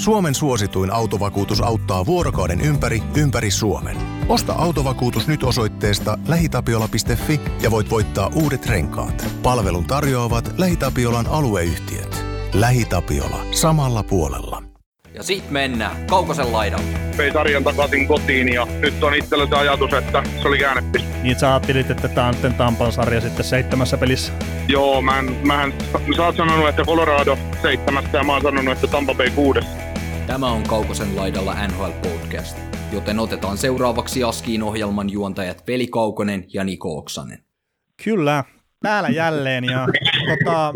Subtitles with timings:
[0.00, 3.96] Suomen suosituin autovakuutus auttaa vuorokauden ympäri, ympäri Suomen.
[4.28, 9.26] Osta autovakuutus nyt osoitteesta lähitapiola.fi ja voit voittaa uudet renkaat.
[9.42, 12.24] Palvelun tarjoavat LähiTapiolan alueyhtiöt.
[12.52, 13.44] LähiTapiola.
[13.50, 14.62] Samalla puolella.
[15.14, 16.98] Ja sit mennään Kaukosen laidalle.
[17.18, 21.00] Vei sarjan takaisin kotiin ja nyt on itsellä se ajatus, että se oli käännetty.
[21.22, 24.32] Niin sä ajattelit, että tää on sitten Tampan sarja sitten seitsemässä pelissä?
[24.68, 25.72] Joo, mä en, mähän,
[26.16, 29.79] sä oot sanonut, että Colorado seitsemästä ja mä oon sanonut, että Tampa Bay kuudessa.
[30.30, 32.58] Tämä on Kaukosen laidalla NHL Podcast,
[32.92, 37.38] joten otetaan seuraavaksi Askiin ohjelman juontajat Veli Kaukonen ja Niko Oksanen.
[38.04, 38.44] Kyllä,
[38.82, 39.86] täällä jälleen ja
[40.28, 40.72] tota,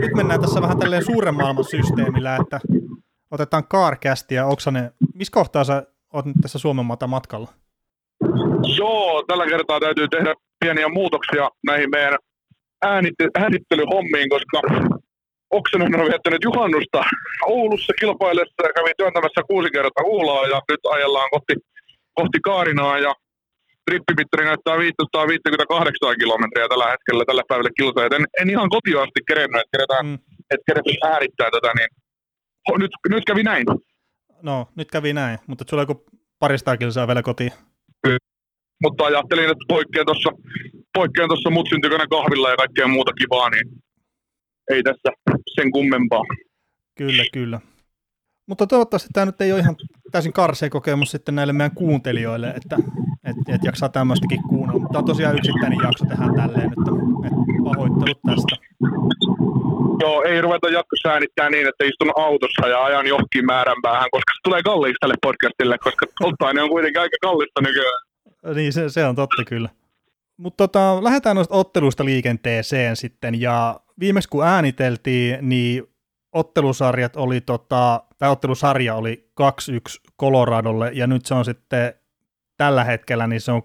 [0.00, 2.60] nyt mennään tässä vähän tälleen suuren maailman systeemillä, että
[3.30, 7.48] otetaan Carcast ja Oksanen, missä kohtaa sä oot nyt tässä Suomen maata matkalla?
[8.78, 12.18] Joo, tällä kertaa täytyy tehdä pieniä muutoksia näihin meidän
[12.84, 14.60] äänit- äänittelyhommiin, koska
[15.58, 17.00] Oksanen on viettänyt juhannusta
[17.56, 21.54] Oulussa kilpailessa ja kävi työntämässä kuusi kertaa Uulaa ja nyt ajellaan kohti,
[22.18, 23.12] kohti Kaarinaa ja
[23.86, 29.60] trippimittari näyttää 558 kilometriä tällä hetkellä tällä päivällä kilsa, joten en ihan kotiin asti kerennyt,
[29.60, 30.18] että keretään, mm.
[30.52, 31.90] että keretään äärittää tätä, niin
[32.66, 33.66] ho, nyt, nyt kävi näin.
[34.42, 36.04] No, nyt kävi näin, mutta sulla joku
[36.38, 37.52] parista kilsaa vielä kotiin.
[38.82, 40.30] Mutta ajattelin, että poikkean tuossa
[40.98, 41.50] poikkean tuossa
[41.82, 43.66] tykönä kahvilla ja kaikkea muuta kivaa, niin
[44.70, 45.10] ei tässä
[45.60, 46.22] sen kummempaa.
[46.98, 47.60] Kyllä, kyllä.
[48.46, 49.76] Mutta toivottavasti tämä nyt ei ole ihan
[50.12, 52.76] täysin karsea kokemus sitten näille meidän kuuntelijoille, että
[53.24, 54.80] et, et jaksaa tämmöistäkin kuunnella.
[54.80, 56.90] Mutta tämä on tosiaan yksittäinen jakso tehdään tälleen, että,
[57.26, 58.56] että pahoittelut tästä.
[60.00, 64.32] Joo, ei ruveta jatkossa äänittää niin, että istun autossa ja ajan johonkin määrän päähän, koska
[64.32, 68.02] se tulee kalliiksi tälle podcastille, koska polttoaine on kuitenkin aika kallista nykyään.
[68.54, 69.68] Niin, se, se on totta kyllä.
[70.36, 75.84] Mutta tota, lähdetään noista otteluista liikenteeseen sitten, ja viimeksi kun ääniteltiin, niin
[76.32, 79.44] ottelusarjat oli, tota, tai ottelusarja oli 2-1
[80.20, 81.94] Coloradolle, ja nyt se on sitten
[82.56, 83.62] tällä hetkellä, niin se on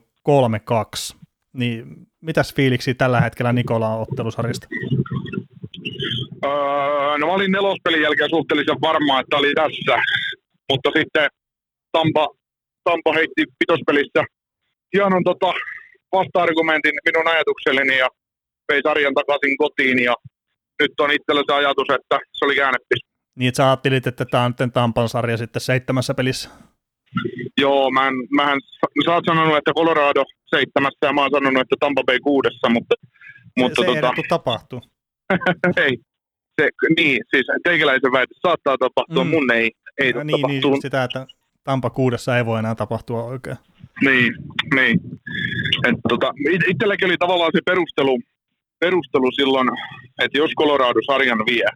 [1.14, 1.18] 3-2.
[1.54, 1.86] Niin
[2.22, 4.68] mitäs fiiliksi tällä hetkellä Nikola on ottelusarjasta?
[6.46, 10.02] Öö, no mä olin nelospelin jälkeen suhteellisen varma, että oli tässä,
[10.72, 11.30] mutta sitten
[11.92, 12.28] Tampa,
[12.84, 14.24] Tampa heitti pitospelissä
[14.94, 15.54] hienon tota,
[16.12, 18.10] vasta-argumentin minun ajatukselleni ja
[18.72, 20.16] vei sarjan takaisin kotiin ja
[20.82, 22.96] nyt on itsellä se ajatus, että se oli käännetty.
[23.36, 26.50] Niin, että sä ajattelit, että tämä on Tampan sarja sitten seitsemässä pelissä?
[27.58, 28.60] Joo, mä en, mähän,
[29.06, 30.24] sä oot sanonut, että Colorado
[30.56, 32.96] seitsemässä ja mä oon sanonut, että Tampa Bay kuudessa, mutta...
[33.02, 34.82] Se, mutta se tota, ei tapahtuu.
[35.86, 35.98] ei.
[36.62, 39.30] Se, niin, siis teikäläisen väite saattaa tapahtua, Mm.
[39.30, 40.76] mun ei, ei Ja no, niin, niin, tapahtunut.
[40.76, 41.26] just sitä, että
[41.64, 43.58] Tampa kuudessa ei voi enää tapahtua oikein.
[44.02, 44.34] Niin,
[44.76, 45.00] niin.
[45.88, 48.20] Et, tota, it- itselläkin oli tavallaan se perustelu,
[48.84, 49.68] perustelu silloin,
[50.24, 51.70] että jos Colorado sarjan vie,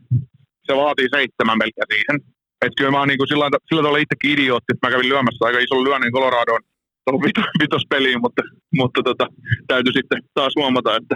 [0.66, 2.16] se vaatii seitsemän peliä siihen.
[2.62, 5.60] Että kyllä mä oon niinku sillä, sillä tavalla itsekin idiootti, että mä kävin lyömässä aika
[5.60, 6.64] ison lyönnin Coloradoon
[7.06, 8.42] tuohon vito- vitospeliin, mutta,
[8.80, 9.26] mutta tota,
[9.68, 11.16] täytyy sitten taas huomata, että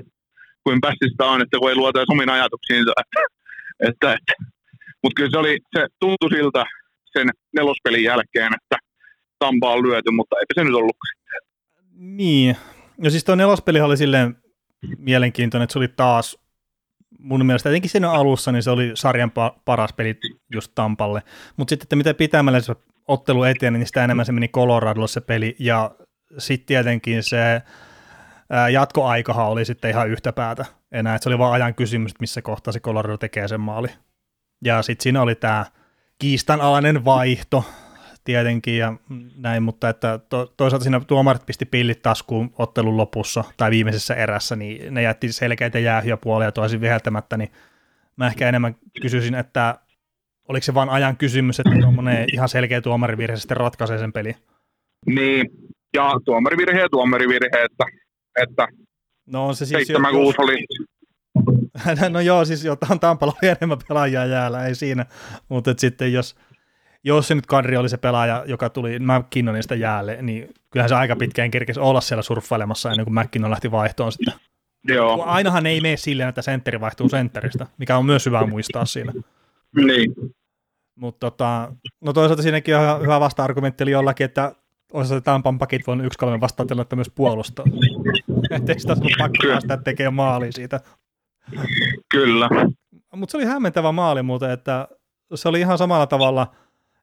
[0.63, 2.91] kuin pässistä on, että kun ei luota omiin ajatuksiinsa.
[3.01, 3.19] Että,
[3.89, 4.33] että, että.
[5.03, 6.66] Mutta kyllä se, oli, se tuntui siltä
[7.17, 8.78] sen nelospelin jälkeen, että
[9.39, 10.95] Tampa on lyöty, mutta eipä se nyt ollut.
[11.94, 12.55] Niin.
[13.03, 14.35] Ja siis tuo nelospeli oli silleen
[14.97, 16.38] mielenkiintoinen, että se oli taas
[17.19, 20.19] mun mielestä etenkin siinä alussa, niin se oli sarjan pa- paras peli
[20.53, 21.23] just Tampalle.
[21.57, 22.75] Mutta sitten, että mitä pitämällä se
[23.07, 25.56] ottelu eteni, niin sitä enemmän se meni Coloradolle se peli.
[25.59, 25.91] Ja
[26.38, 27.62] sitten tietenkin se
[28.50, 31.16] ää, jatkoaikahan oli sitten ihan yhtä päätä enää.
[31.16, 33.88] Et se oli vaan ajan kysymys, että missä kohtaa se Colorado tekee sen maali.
[34.66, 35.66] Ja sitten siinä oli tämä
[36.19, 37.66] kiistanalainen vaihto
[38.29, 38.94] tietenkin ja
[39.38, 44.56] näin, mutta että to, toisaalta siinä tuomarit pisti pillit taskuun ottelun lopussa tai viimeisessä erässä,
[44.56, 47.51] niin ne jätti selkeitä jäähyjä puolia toisin viheltämättä, niin
[48.16, 49.79] mä ehkä enemmän kysyisin, että
[50.47, 54.35] oliko se vain ajan kysymys, että tuommoinen ihan selkeä tuomarivirhe sitten ratkaisee sen pelin.
[55.06, 55.46] Niin,
[55.94, 57.85] ja tuomarivirhe ja tuomarivirhe, että,
[58.41, 58.67] että
[59.31, 59.90] No on se siis...
[59.90, 59.94] 7-6
[60.38, 60.66] oli.
[62.09, 65.06] no joo, siis jotain Tampalla oli enemmän pelaajia jäällä, ei siinä,
[65.50, 66.35] mutta sitten jos,
[67.03, 71.16] jos se nyt Kadri oli se pelaaja, joka tuli McKinnonista jäälle, niin kyllähän se aika
[71.16, 74.34] pitkään kerkesi olla siellä surffailemassa ennen kuin McKinnon lähti vaihtoon sitten.
[74.87, 78.85] Kun Joo, ainahan ei mene silleen, että sentteri vaihtuu sentteristä, mikä on myös hyvä muistaa
[78.85, 79.13] siinä.
[79.75, 80.16] niin.
[80.96, 84.55] Mutta tota, no toisaalta siinäkin on hyvä vasta-argumentti oli jollakin, että
[84.93, 87.66] olisi se Tampan pakit voinut yksi kolme vastatilannetta myös puolustaa.
[88.52, 90.79] Ettei sitä ollut pakko päästä tekemään maali siitä.
[92.11, 92.49] Kyllä.
[93.16, 94.87] Mutta se oli hämmentävä maali muuten, että
[95.35, 96.55] se oli ihan samalla tavalla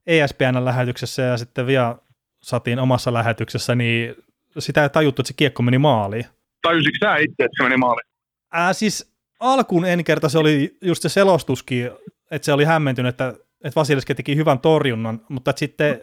[0.07, 1.97] ESPN-lähetyksessä ja sitten vielä
[2.43, 4.15] satiin omassa lähetyksessä, niin
[4.59, 6.27] sitä ei tajuttu, että se kiekko meni maaliin.
[6.63, 8.07] Tajusitko sä itse, että se meni maaliin?
[8.53, 11.91] Ää, siis alkuun en kerta se oli just se selostuskin,
[12.31, 13.29] että se oli hämmentynyt, että,
[13.65, 16.03] että Vasilevski teki hyvän torjunnan, mutta että sitten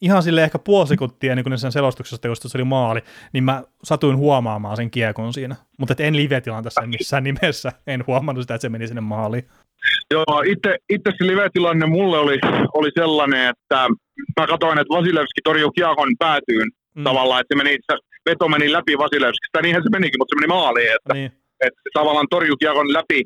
[0.00, 3.00] ihan sille ehkä puoli sekuntia, niin kuin sen selostuksesta, josta se oli maali,
[3.32, 5.56] niin mä satuin huomaamaan sen kiekon siinä.
[5.78, 9.48] Mutta en live-tilanteessa missään nimessä, en huomannut sitä, että se meni sinne maaliin.
[10.10, 12.38] Joo, itse, itse se live-tilanne mulle oli,
[12.74, 13.88] oli sellainen, että
[14.40, 17.04] mä katsoin, että Vasilevski torjui kiekon päätyyn mm.
[17.04, 17.96] tavallaan, että se meni, se
[18.26, 21.30] veto meni läpi Vasilevskista, niinhän se menikin, mutta se meni maaliin, että, niin.
[21.66, 23.20] että se tavallaan torjui kiekon läpi,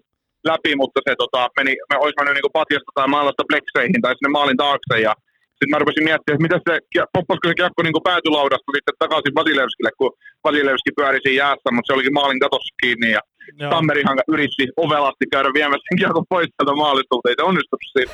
[0.51, 4.31] läpi, mutta se tota, meni, me olisi mennyt niin patjasta tai maalasta plekseihin tai sinne
[4.37, 5.13] maalin taakse ja
[5.57, 6.75] sitten mä rupesin miettimään, että mitä se,
[7.15, 10.13] poppasko se kiekko niin päätylaudasta sitten takaisin Vasilevskille, kun
[10.47, 13.23] Vasilevski pyöri siinä jäässä, mutta se olikin maalin katossa kiinni ja
[13.59, 13.71] Joo.
[13.71, 18.13] Tammerihan yritti ovelasti käydä viemässä kiekko pois tältä maalista, mutta ei se onnistunut siinä.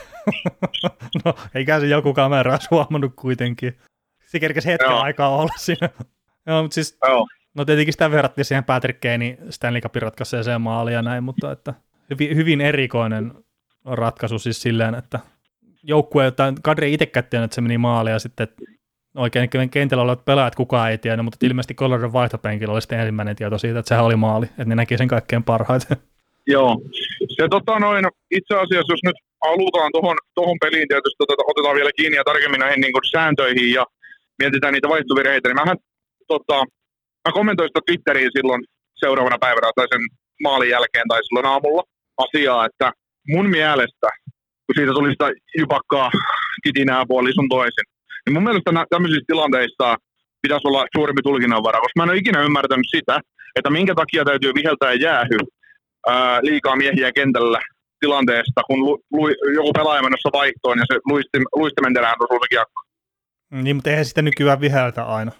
[1.25, 3.77] no, eikä se joku kamera huomannut kuitenkin.
[4.27, 5.01] Se kerkesi hetken Joo.
[5.01, 5.89] aikaa olla siinä.
[6.47, 7.27] Joo, mutta siis, Joo.
[7.55, 11.75] no tietenkin sitä verrattiin siihen Patrick Kanein Stanley Cupin ratkaiseen maaliin ja näin, mutta että
[12.11, 13.33] hyvin, hyvin erikoinen
[13.85, 15.21] ratkaisu siis silleen, että
[15.83, 18.49] joukkue, jota Kadri itse tiennyt, että se meni maaliin ja sitten
[19.15, 23.59] oikein kentällä olevat pelaajat kukaan ei tiennyt, mutta ilmeisesti Coloradon vaihtopenkillä oli sitten ensimmäinen tieto
[23.59, 25.97] siitä, että sehän oli maali, että ne näki sen kaikkein parhaiten.
[26.47, 26.81] Joo.
[27.37, 31.91] Se tota noin, itse asiassa, jos nyt halutaan tuohon tohon peliin tietysti tota, otetaan vielä
[31.97, 33.85] kiinni ja tarkemmin näihin niin kuin, sääntöihin ja
[34.39, 35.77] mietitään niitä vaihtovirheitä, niin mähän
[36.29, 36.59] tota,
[37.25, 38.65] mä kommentoin sitä Twitteriin silloin
[38.95, 40.01] seuraavana päivänä tai sen
[40.43, 41.83] maalin jälkeen tai silloin aamulla
[42.19, 42.93] asiaa, että
[43.29, 44.09] mun mielestä,
[44.67, 46.11] kun siitä tuli sitä jupakkaa
[46.65, 47.87] kitinää puoli sun toisin,
[48.27, 49.97] niin mun mielestä tämmöisissä tilanteissa
[50.43, 53.21] pitäisi olla suurempi tulkinnanvara, koska mä en ole ikinä ymmärtänyt sitä,
[53.57, 55.39] että minkä takia täytyy viheltää jäähy
[56.09, 57.61] ää, liikaa miehiä kentällä
[58.01, 62.49] tilanteesta, kun lu, lu, joku pelaaja menossa vaihtoon ja se luistim, luistimen terään osuu se
[62.51, 62.81] kiekko.
[63.51, 65.33] Niin, mutta eihän sitä nykyään viheltä aina.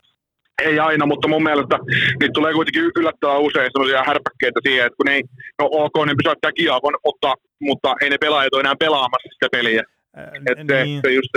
[0.63, 1.79] Ei aina, mutta mun mielestä
[2.21, 5.23] niitä tulee kuitenkin yllättävän usein sellaisia härpäkkeitä siihen, että kun ei,
[5.59, 9.83] no ok, ne pysäyttää kiekon, mutta, mutta ei ne pelaajat ole enää pelaamassa sitä peliä.
[10.17, 11.01] Että niin.
[11.05, 11.29] Se, just,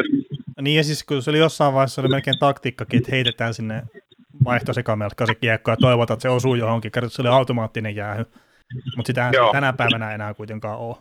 [0.61, 3.83] niin ja siis kun se oli jossain vaiheessa oli melkein taktiikkakin, että heitetään sinne
[4.45, 8.25] vaihtosekamelkkaan se kiekko ja toivotaan, että se osuu johonkin, kertaa se oli automaattinen jäähy.
[8.95, 10.95] Mutta sitä tänä päivänä enää kuitenkaan ole.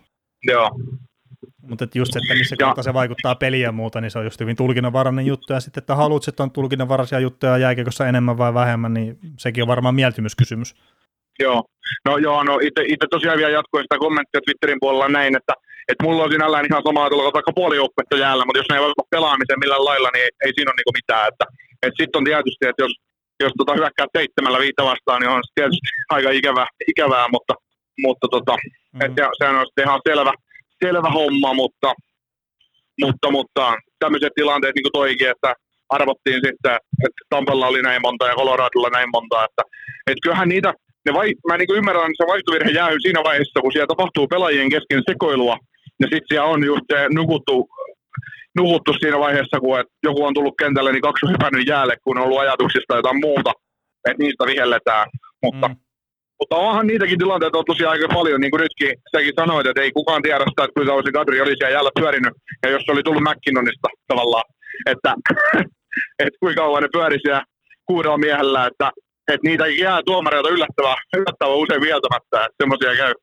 [0.46, 0.70] Joo.
[1.62, 4.40] Mutta just se, että missä kohtaa se vaikuttaa peliä ja muuta, niin se on just
[4.40, 5.52] hyvin tulkinnanvarainen juttu.
[5.52, 9.68] Ja sitten, että haluat, että on tulkinnanvaraisia juttuja jääkiekossa enemmän vai vähemmän, niin sekin on
[9.68, 10.74] varmaan mieltymyskysymys.
[11.38, 11.64] Joo,
[12.04, 15.52] no joo, no itse tosiaan vielä jatkoin sitä kommenttia Twitterin puolella näin, että
[15.88, 18.82] että mulla on sinällään ihan sama, että vaikka puoli joukkuetta jäällä, mutta jos ne ei
[18.82, 21.28] vaikka pelaamisen millään lailla, niin ei, ei siinä ole niinku mitään.
[21.30, 21.44] Että,
[21.84, 22.94] et sitten on tietysti, että jos,
[23.44, 27.54] jos tota hyökkää seitsemällä viitä vastaan, niin on se tietysti aika ikävä, ikävää, mutta,
[28.04, 29.00] mutta tota, mm-hmm.
[29.04, 30.32] et, ja, sehän on ihan selvä,
[30.84, 31.90] selvä homma, mutta,
[33.02, 33.64] mutta, mutta
[33.98, 35.50] tämmöiset tilanteet niin kuin toikin, että
[35.88, 36.74] arvottiin sitten,
[37.06, 39.62] että Tampella oli näin monta ja Coloradolla näin monta, että,
[40.06, 40.72] että kyllähän niitä,
[41.06, 44.70] ne vai, mä niin ymmärrän, että se vaihtovirhe jäähy siinä vaiheessa, kun siellä tapahtuu pelaajien
[44.70, 45.56] kesken sekoilua,
[46.00, 47.68] ja sitten siellä on just se nukuttu,
[48.56, 52.18] nukuttu siinä vaiheessa, kun et joku on tullut kentälle, niin kaksi on hypännyt jäälle, kun
[52.18, 53.52] on ollut ajatuksista jotain muuta,
[54.08, 55.06] että niistä vihelletään.
[55.42, 55.76] Mutta, mm.
[56.40, 59.92] mutta onhan niitäkin tilanteita on tosiaan aika paljon, niin kuin nytkin säkin sanoit, että ei
[59.92, 63.02] kukaan tiedä sitä, että kyllä se Kadri oli siellä jäällä pyörinyt, ja jos se oli
[63.02, 64.44] tullut McKinnonista tavallaan,
[64.86, 65.14] että,
[66.24, 67.44] että kuinka kauan ne pyöri siellä
[67.86, 68.90] kuudella miehellä, että,
[69.32, 73.14] että niitä jää tuomareilta yllättävän, yllättävän usein vieltämättä, että semmoisia käy.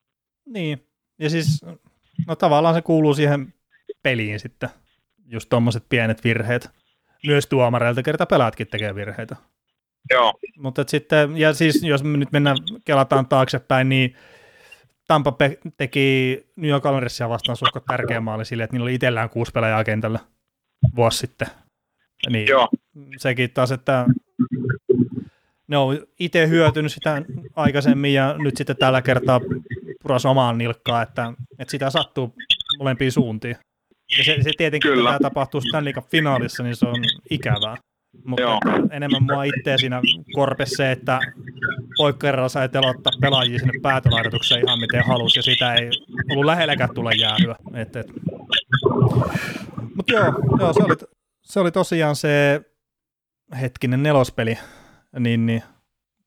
[0.45, 0.77] Niin,
[1.19, 1.61] ja siis
[2.27, 3.53] No tavallaan se kuuluu siihen
[4.03, 4.69] peliin sitten,
[5.25, 6.69] just tuommoiset pienet virheet.
[7.27, 9.35] Myös tuomareilta kerta pelaatkin tekee virheitä.
[10.09, 10.33] Joo.
[10.57, 14.15] Mutta sitten, ja siis jos me nyt mennään, kelataan taaksepäin, niin
[15.07, 15.33] Tampa
[15.77, 19.83] teki New York Islandersia vastaan suhko tärkeä maali sille, että niillä oli itsellään kuusi pelaajaa
[19.83, 20.19] kentällä
[20.95, 21.47] vuosi sitten.
[22.29, 22.69] Niin Joo.
[23.17, 24.05] sekin taas, että
[25.67, 27.21] ne on itse hyötynyt sitä
[27.55, 29.41] aikaisemmin ja nyt sitten tällä kertaa
[30.01, 32.35] puras omaan nilkkaan, että, että sitä sattuu
[32.79, 33.55] molempiin suuntiin.
[34.17, 35.09] Ja se, se tietenkin, Kyllä.
[35.09, 36.95] kun tämä tapahtuu Stanley Cup-finaalissa, niin se on
[37.29, 37.77] ikävää.
[38.25, 38.59] Mutta Joo.
[38.91, 40.01] enemmän mua itseä siinä
[40.33, 41.19] korpessa se, että
[41.97, 45.89] poikkeudella sai telottaa pelaajia sinne päätölaihdotukseen ihan miten halusi, ja sitä ei
[46.31, 47.55] ollut lähelläkään tulla jäähyä.
[47.73, 48.07] Et, et.
[49.95, 50.25] Mutta joo,
[50.59, 50.95] joo se, oli,
[51.43, 52.61] se oli tosiaan se
[53.61, 54.57] hetkinen nelospeli,
[55.19, 55.63] niin, niin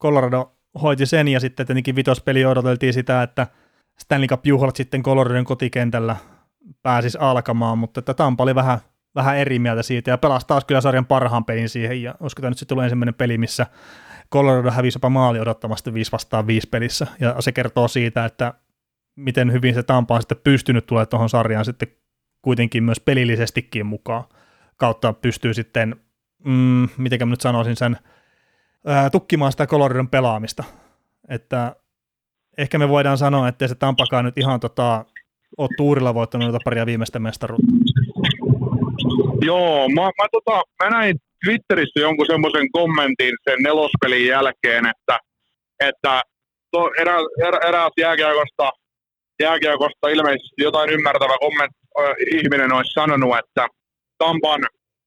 [0.02, 3.46] Colorado hoiti sen, ja sitten tietenkin vitospeli odoteltiin sitä, että–
[3.98, 6.16] Stanley Cup-juhlat sitten Coloradon kotikentällä
[6.82, 8.78] pääsisi alkamaan, mutta että Tampa oli vähän,
[9.14, 12.50] vähän eri mieltä siitä ja pelasi taas kyllä sarjan parhaan pelin siihen ja olisiko tämä
[12.50, 13.66] nyt sitten tullut ensimmäinen peli, missä
[14.32, 18.54] Colorado hävisi jopa maali odottamasta 5 vastaan 5 pelissä ja se kertoo siitä, että
[19.16, 21.88] miten hyvin se Tampa on sitten pystynyt tulemaan tuohon sarjaan sitten
[22.42, 24.24] kuitenkin myös pelillisestikin mukaan
[24.76, 25.96] kautta pystyy sitten,
[26.44, 27.96] mm, miten mä nyt sanoisin sen,
[28.86, 30.64] ää, tukkimaan sitä Coloradon pelaamista.
[31.28, 31.76] Että
[32.58, 35.04] ehkä me voidaan sanoa, että se Tampakaan nyt ihan tota,
[35.58, 37.66] ole tuurilla voittanut noita paria viimeistä mestaruutta.
[39.44, 45.18] Joo, mä, mä, tota, mä näin Twitterissä jonkun semmoisen kommentin sen nelospelin jälkeen, että,
[45.80, 46.22] että
[46.70, 48.72] to, erä, erä, eräs jääkiekosta,
[49.42, 53.68] jääkiekosta ilmeisesti jotain ymmärtävä komment, äh, ihminen olisi sanonut, että
[54.18, 54.60] Tampan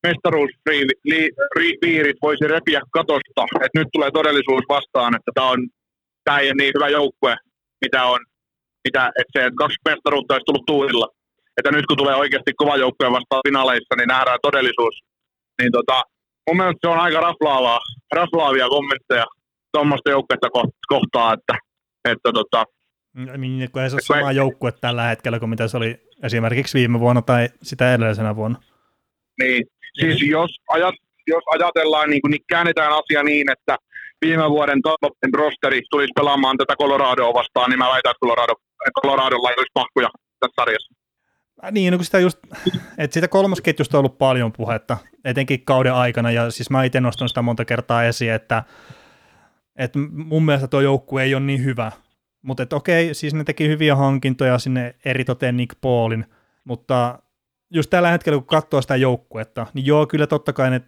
[0.08, 5.68] mestaruuspiirit voisi repiä katosta, että nyt tulee todellisuus vastaan, että tämä on
[6.28, 7.36] tämä ei ole niin hyvä joukkue,
[7.86, 8.20] mitä on,
[8.88, 11.08] mitä, että se että kaksi mestaruutta olisi tullut tuulilla.
[11.58, 14.96] Että nyt kun tulee oikeasti kova joukkue vastaan finaaleissa, niin nähdään todellisuus.
[15.62, 15.98] Niin tota,
[16.48, 17.80] mun mielestä se on aika raflaavaa,
[18.20, 19.26] raflaavia kommentteja
[19.74, 20.50] tuommoista joukkuetta
[20.88, 21.56] kohtaa, että,
[22.12, 22.66] että tota,
[23.38, 27.00] niin, kun ei se ole sama joukkue tällä hetkellä kuin mitä se oli esimerkiksi viime
[27.00, 28.60] vuonna tai sitä edellisenä vuonna.
[29.42, 29.64] Niin,
[30.00, 30.96] siis jos, ajat,
[31.28, 33.78] jos ajatellaan, niin, kuin, niin käännetään asia niin, että
[34.26, 38.54] viime vuoden Tampan rosteri tulisi pelaamaan tätä Coloradoa vastaan, niin mä väitän, että Colorado,
[39.02, 40.10] Coloradolla ei olisi mahkuja
[40.40, 40.94] tässä sarjassa.
[41.64, 42.40] Äh, niin, no kun sitä just,
[42.98, 47.28] että siitä kolmosketjusta on ollut paljon puhetta, etenkin kauden aikana, ja siis mä itse nostan
[47.28, 48.64] sitä monta kertaa esiin, että,
[49.76, 51.92] että mun mielestä tuo joukkue ei ole niin hyvä,
[52.42, 56.26] mutta että okei, siis ne teki hyviä hankintoja sinne eritoteen Nick Paulin,
[56.64, 57.20] mutta
[57.74, 60.82] just tällä hetkellä, kun katsoo sitä joukkuetta, niin joo, kyllä totta kai ne,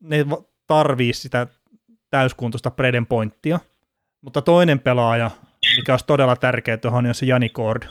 [0.00, 0.26] ne
[0.66, 1.46] tarvii sitä
[2.14, 3.58] täyskuntoista Preden pointtia,
[4.20, 5.30] mutta toinen pelaaja,
[5.76, 7.82] mikä olisi todella tärkeä tuohon, on se Jani Cord.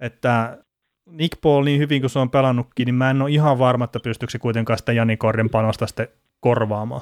[0.00, 0.58] Että
[1.06, 4.00] Nick Paul niin hyvin kuin se on pelannutkin, niin mä en ole ihan varma, että
[4.04, 6.08] pystyykö se kuitenkaan sitä Jani Cordin panosta sitten
[6.40, 7.00] korvaamaan.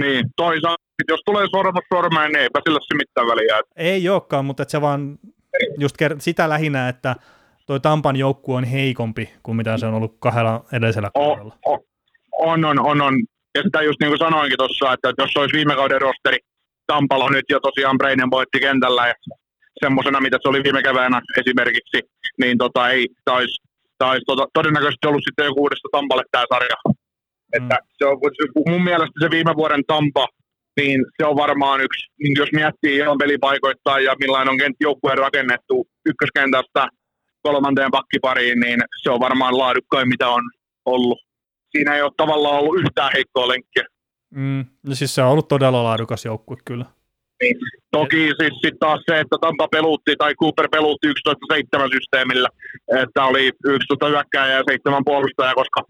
[0.00, 3.60] Niin, toisaalta, jos tulee sormus sormeen, niin eipä sillä se mitään väliä.
[3.76, 5.18] Ei olekaan, mutta se vaan
[5.78, 7.16] just sitä lähinnä, että
[7.66, 11.56] toi Tampan joukkue on heikompi kuin mitä se on ollut kahdella edellisellä kaudella.
[11.64, 11.80] On,
[12.38, 13.14] on, on, on, on.
[13.56, 16.38] Ja sitä just niin kuin sanoinkin tuossa, että jos olisi viime kauden rosteri
[16.86, 19.14] Tampalo nyt jo tosiaan Brainen voitti kentällä ja
[19.84, 21.98] semmoisena, mitä se oli viime keväänä esimerkiksi,
[22.40, 23.56] niin tota, ei taisi
[23.98, 26.76] tais, tota, todennäköisesti ollut sitten joku uudesta Tampalle tämä sarja.
[26.88, 26.94] Mm.
[27.52, 28.18] Että se on,
[28.68, 30.26] mun mielestä se viime vuoden Tampa,
[30.76, 35.86] niin se on varmaan yksi, niin jos miettii ihan pelipaikoittain ja millainen on joukkueen rakennettu
[36.06, 36.88] ykköskentästä
[37.42, 40.42] kolmanteen pakkipariin, niin se on varmaan laadukkain, mitä on
[40.84, 41.18] ollut
[41.76, 43.84] siinä ei ole tavallaan ollut yhtään heikkoa lenkkiä.
[44.34, 46.86] Mm, no siis se on ollut todella laadukas joukkue kyllä.
[47.42, 47.56] Niin.
[47.90, 51.12] Toki siis sit taas se, että Tampa pelutti tai Cooper pelutti 11-7
[51.94, 52.48] systeemillä,
[53.02, 55.80] että oli 11 hyökkääjää ja 7 puolustajaa, koska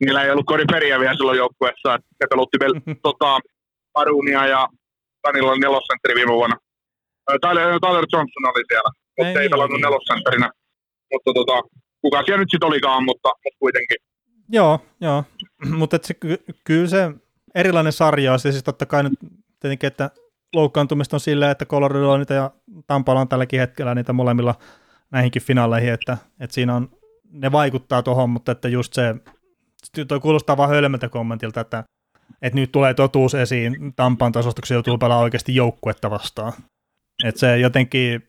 [0.00, 1.94] niillä ei ollut koriperiä vielä silloin joukkueessa.
[1.94, 3.38] Että ne pelutti vielä tota,
[3.94, 4.68] Arunia ja
[5.22, 6.56] Danilla nelosentteri viime vuonna.
[7.44, 10.48] Tyler, Tyler Johnson oli siellä, mutta ei, ei pelannut nelosentterinä.
[11.12, 11.56] Mutta tota,
[12.02, 13.98] kuka siellä nyt sitten olikaan, mutta, mutta kuitenkin.
[14.52, 15.24] Joo, joo.
[15.78, 16.14] mutta se,
[16.64, 17.10] kyllä se
[17.54, 19.12] erilainen sarja on, siis totta kai nyt
[19.60, 20.10] tietenkin, että
[20.54, 22.50] loukkaantumista on sillä, että Colorado niitä ja
[22.86, 24.54] Tampala on tälläkin hetkellä niitä molemmilla
[25.10, 26.90] näihinkin finaaleihin, että, että siinä on,
[27.30, 29.14] ne vaikuttaa tuohon, mutta että just se,
[30.08, 31.84] toi kuulostaa vaan hölmöltä kommentilta, että,
[32.42, 36.52] että nyt tulee totuus esiin Tampan tasosta, kun se joutuu pelaamaan oikeasti joukkuetta vastaan.
[37.24, 38.26] Että se jotenkin,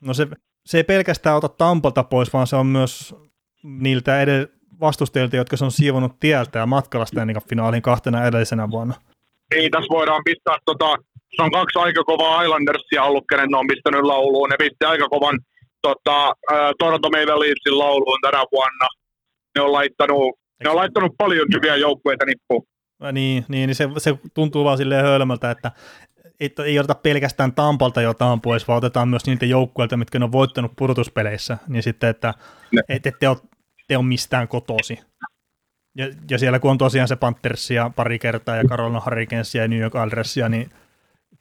[0.00, 0.28] no se,
[0.66, 3.14] se ei pelkästään ota Tampalta pois, vaan se on myös
[3.62, 4.46] niiltä edellä,
[4.80, 8.94] vastustajilta, jotka se on siivonut tieltä ja matkalla Stanley finaaliin kahtena edellisenä vuonna.
[9.54, 10.96] Niin, tässä voidaan pistää, tota,
[11.36, 14.48] se on kaksi aika kovaa Islandersia ollut, kenen ne on pistänyt lauluun.
[14.50, 15.38] Ne pisti aika kovan
[15.82, 18.86] tota, äh, Toronto Maple Leafsin lauluun tänä vuonna.
[19.54, 22.66] Ne on laittanut, ne on laittanut paljon hyviä joukkueita nippuun.
[23.12, 25.70] Niin, niin, niin se, se tuntuu vaan silleen hölmöltä, että
[26.40, 30.32] ei, ei oteta pelkästään Tampalta jotain pois, vaan otetaan myös niitä joukkueilta, mitkä ne on
[30.32, 32.34] voittanut pudotuspeleissä, niin sitten, että
[32.88, 33.36] et, ette ole
[33.90, 35.00] ette ole mistään kotosi.
[35.96, 39.78] Ja, ja siellä kun on tosiaan se Panthersia pari kertaa ja Carolina Hurricanesia ja New
[39.78, 40.70] York Islandersia, niin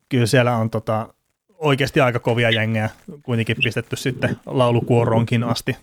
[0.10, 1.14] kyllä siellä on tota,
[1.58, 2.90] oikeasti aika kovia jengejä
[3.24, 5.78] kuitenkin pistetty sitten laulukuoroonkin asti.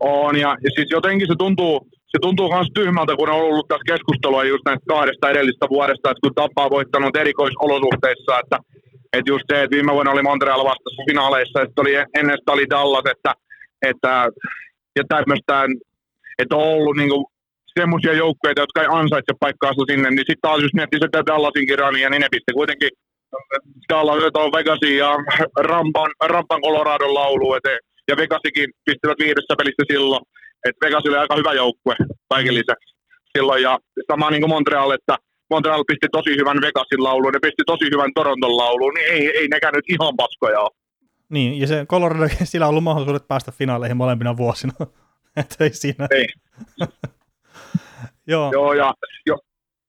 [0.00, 3.92] On, ja, ja siis jotenkin se tuntuu, se tuntuu myös tyhmältä, kun on ollut tässä
[3.92, 8.58] keskustelua just näistä kahdesta edellistä vuodesta, että kun Tappa on voittanut erikoisolosuhteissa, että,
[9.12, 12.70] että just se, että viime vuonna oli Montreal vastassa finaaleissa, että oli, ennen sitä oli
[12.70, 13.34] Dallas, että,
[13.82, 14.28] että
[14.98, 15.54] ja tämmöistä
[16.38, 17.10] että on ollut niin
[17.78, 21.92] semmoisia joukkueita, jotka ei ansaitse paikkaansa sinne, niin sitten taas jos miettii sitä Dallasin kirjaa,
[21.92, 22.90] niin ne pisti kuitenkin
[23.88, 25.10] Dallas on Vegasin ja
[25.70, 27.66] Rampan, Rampan Colorado laulu, et,
[28.08, 30.22] ja Vegasikin pistivät viidessä pelissä silloin,
[30.68, 31.94] että Vegas oli aika hyvä joukkue
[32.28, 32.94] kaiken lisäksi
[33.36, 33.78] silloin, ja
[34.12, 35.16] sama niin kuin Montreal, että
[35.50, 39.48] Montreal pisti tosi hyvän Vegasin lauluun, ne pisti tosi hyvän Toronton lauluun, niin ei, ei
[39.48, 40.70] nekään nyt ihan paskoja ole.
[41.28, 44.72] Niin, ja se Colorado, sillä on ollut mahdollisuudet päästä finaaleihin molempina vuosina.
[45.40, 46.06] Että ei siinä.
[46.10, 46.26] Ei.
[48.26, 48.50] joo.
[48.52, 48.94] joo, ja,
[49.26, 49.38] jo,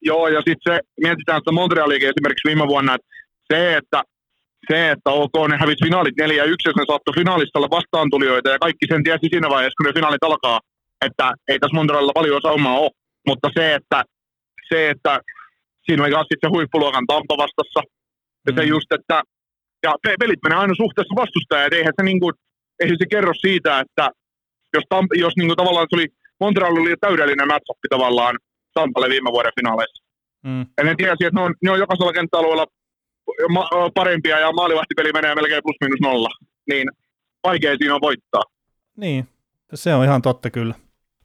[0.01, 3.07] joo, ja sitten se, mietitään sitä Montrealiakin esimerkiksi viime vuonna, että
[3.53, 4.03] se, että
[4.71, 8.49] se, että ok, ne hävisi finaalit 4 ja 1, jos ne saattoi finaalista olla vastaantulijoita,
[8.49, 10.59] ja kaikki sen tiesi siinä vaiheessa, kun ne finaalit alkaa,
[11.05, 12.91] että ei tässä Montrealilla paljon saumaa ole.
[13.27, 14.03] Mutta se, että,
[14.69, 15.19] se, että
[15.85, 17.81] siinä oli sitten se huippuluokan Tampa vastassa.
[18.47, 18.67] Ja se Mm.
[18.67, 19.21] just, että
[19.83, 21.73] ja pe- pelit menee aina suhteessa vastustajaan.
[21.73, 22.33] Eihän se, niin kuin,
[22.79, 24.09] eihän se kerro siitä, että
[24.73, 26.07] jos, Tamp- jos niin kuin tavallaan se oli,
[26.39, 28.35] Montreal oli täydellinen matchup tavallaan
[28.73, 30.03] Tampalle viime vuoden finaaleissa.
[30.43, 30.65] Mm.
[30.77, 32.65] Ja ne tiesi, että ne on, ne on jokaisella kenttäalueella
[33.49, 36.29] ma- parempia ja maalivahtipeli menee melkein plus minus nolla.
[36.69, 36.87] Niin
[37.43, 38.43] vaikea siinä on voittaa.
[38.97, 39.27] Niin,
[39.73, 40.75] se on ihan totta kyllä.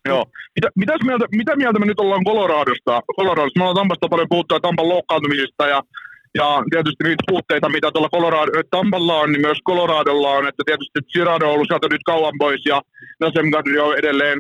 [0.08, 0.24] Joo.
[0.54, 3.02] Mitä, mitäs mieltä, mitä mieltä me nyt ollaan Coloradosta?
[3.16, 3.58] Coloradosta.
[3.60, 5.82] Me ollaan Tampasta paljon puhuttu ja Tampan loukkaantumisista ja,
[6.34, 10.48] ja tietysti niitä puutteita, mitä tuolla Colorado, Tampalla on, niin myös Coloradolla on.
[10.48, 12.82] Että tietysti Girardo on ollut sieltä nyt kauan pois ja
[13.20, 14.38] Nasem Kadri on edelleen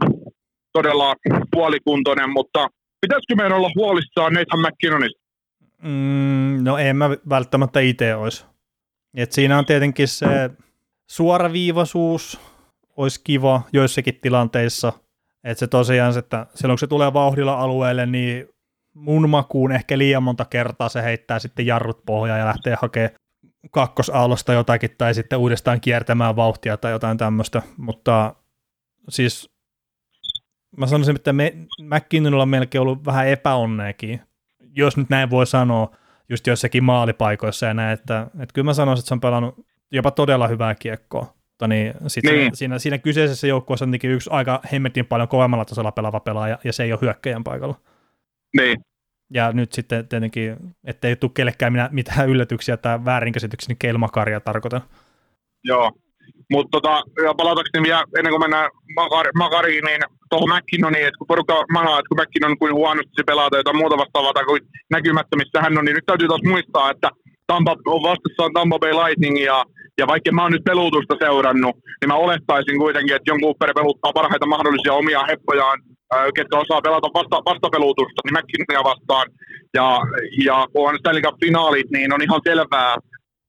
[0.72, 1.14] todella
[1.52, 2.68] puolikuntoinen, mutta
[3.00, 5.20] pitäisikö meidän olla huolissaan Nathan McKinnonista?
[5.82, 8.44] Mm, no en mä välttämättä itse olisi.
[9.16, 10.50] Et siinä on tietenkin se
[11.10, 12.40] suoraviivaisuus,
[12.96, 14.92] olisi kiva joissakin tilanteissa.
[15.44, 18.48] Että se tosiaan, että silloin kun se tulee vauhdilla alueelle, niin
[18.94, 23.10] mun makuun ehkä liian monta kertaa se heittää sitten jarrut pohjaan ja lähtee hakemaan
[23.70, 27.62] kakkosaallosta jotakin tai sitten uudestaan kiertämään vauhtia tai jotain tämmöistä.
[27.76, 28.34] Mutta
[29.08, 29.50] siis
[30.76, 34.20] mä sanoisin, että me, McKinnonilla on melkein ollut vähän epäonneekin,
[34.76, 35.96] jos nyt näin voi sanoa,
[36.28, 40.10] just joissakin maalipaikoissa ja näin, että, että kyllä mä sanoisin, että se on pelannut jopa
[40.10, 41.34] todella hyvää kiekkoa.
[41.50, 42.34] Mutta niin, sit Niin.
[42.34, 46.72] Siinä, siinä, siinä, kyseisessä joukkueessa on yksi aika hemmetin paljon kovemmalla tasolla pelaava pelaaja, ja
[46.72, 47.80] se ei ole hyökkäjän paikalla.
[48.56, 48.76] Niin.
[49.34, 54.82] Ja nyt sitten tietenkin, ettei tule kellekään minä, mitään yllätyksiä tai väärinkäsityksiä, niin Keilmakaria tarkoitan.
[55.64, 55.92] Joo.
[56.52, 61.26] Mutta tota, ja palatakseni vielä ennen kuin mennään Makar, Makariin, niin tuohon McKinnoniin, että kun
[61.26, 64.62] porukka manaa, että kun McKinnon kuin huonosti se pelaa tai jotain muuta vastaavaa tai kuin
[64.90, 67.10] näkymättömissä hän on, niin nyt täytyy taas muistaa, että
[67.46, 69.64] Tampa on vastassaan Tampa Bay Lightning ja,
[69.98, 74.12] ja vaikka mä oon nyt pelutusta seurannut, niin mä olettaisin kuitenkin, että John Cooper peluttaa
[74.12, 75.78] parhaita mahdollisia omia heppojaan,
[76.36, 79.26] ketkä osaa pelata vasta, vastapelutusta, niin McKinnonia vastaan.
[79.74, 80.00] Ja,
[80.44, 82.96] ja kun on Stanley Cup-finaalit, niin on ihan selvää,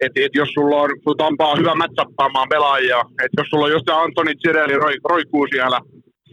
[0.04, 4.02] että et jos sulla on, sulla Tampaa hyvä matchappaamaan pelaajia, että jos sulla on jostain
[4.04, 5.80] Antoni Cirelli roi, roikkuu siellä,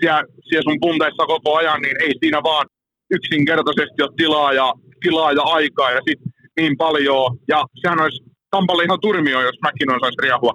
[0.00, 2.66] siellä, siellä sun punteissa koko ajan, niin ei siinä vaan
[3.10, 6.20] yksinkertaisesti ole tilaa ja, tilaa ja aikaa ja sit
[6.60, 7.38] niin paljon.
[7.48, 10.54] Ja sehän olisi Tampalle ihan turmio, jos McKinnon saisi riahua.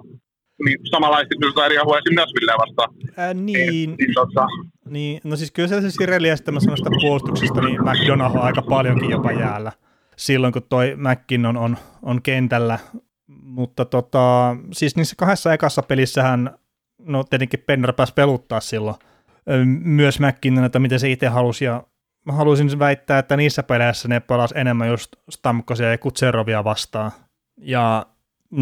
[0.64, 2.14] Niin samanlaisesti jos sai riahua esim.
[2.14, 2.94] Nashvilleä vastaan.
[3.16, 4.46] Ää, Niin, niin, niin tota,
[4.88, 8.42] Niin, no siis kyllä se Sireli ja sitten mä sanon sitä puolustuksesta, niin McDonough on
[8.42, 9.72] aika paljonkin jopa jäällä
[10.18, 12.78] silloin, kun toi McKinnon on, on kentällä.
[13.26, 16.58] Mutta tota, siis niissä kahdessa ekassa pelissähän,
[16.98, 18.96] no tietenkin Penner pääsi peluttaa silloin
[19.82, 21.84] myös McKinnon, että miten se itse halusi, ja
[22.26, 27.12] mä haluaisin väittää, että niissä peleissä ne pelas enemmän just Stamkosia ja Kutserovia vastaan.
[27.60, 28.06] Ja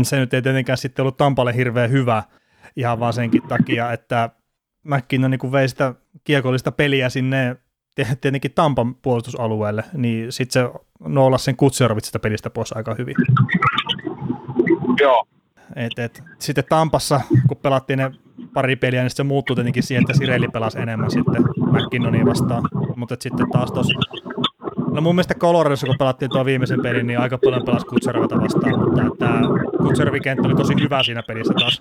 [0.02, 2.22] se nyt ei tietenkään sitten ollut Tampalle hirveän hyvä,
[2.76, 4.30] ihan vaan senkin takia, että
[4.84, 5.94] McKinnon niin vei sitä
[6.24, 7.56] kiekollista peliä sinne
[7.94, 13.14] te- tietenkin Tampan puolustusalueelle, niin sitten se nollasi sen Kutserovit sitä pelistä pois aika hyvin.
[15.00, 15.26] joo.
[15.76, 18.10] Et, et, sitten Tampassa, kun pelattiin ne
[18.54, 22.62] pari peliä, niin se muuttui tietenkin siihen, että Sireli pelasi enemmän sitten McKinnonia vastaan.
[22.96, 23.92] Mutta sitten taas tuossa,
[24.96, 28.80] no mun mielestä Coloradossa, kun pelattiin tuo viimeisen pelin, niin aika paljon pelasi Kutserovita vastaan,
[28.80, 29.40] mutta tämä
[29.78, 31.80] Kutserovin kenttä oli tosi hyvä siinä pelissä taas.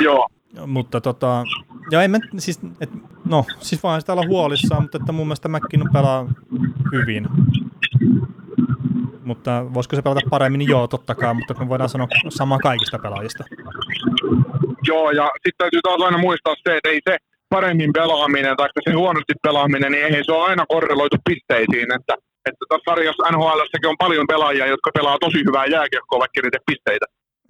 [0.00, 0.28] Joo.
[0.66, 1.44] Mutta tota,
[1.90, 2.90] ja en mä, siis, et,
[3.24, 6.26] no, siis vaan sitä olla huolissaan, mutta että mun mielestä McKinnon pelaa
[6.92, 7.28] hyvin.
[9.24, 12.98] Mutta voisiko se pelata paremmin, niin joo, totta kai, mutta me voidaan sanoa sama kaikista
[12.98, 13.44] pelaajista.
[14.88, 17.16] Joo, ja sitten täytyy taas aina muistaa se, että ei se
[17.48, 21.92] paremmin pelaaminen tai se huonosti pelaaminen, niin eihän se ole aina korreloitu pisteisiin.
[21.94, 22.14] Että,
[22.48, 27.06] että tässä sarjassa NHL on paljon pelaajia, jotka pelaa tosi hyvää jääkiekkoa, vaikka niitä pisteitä.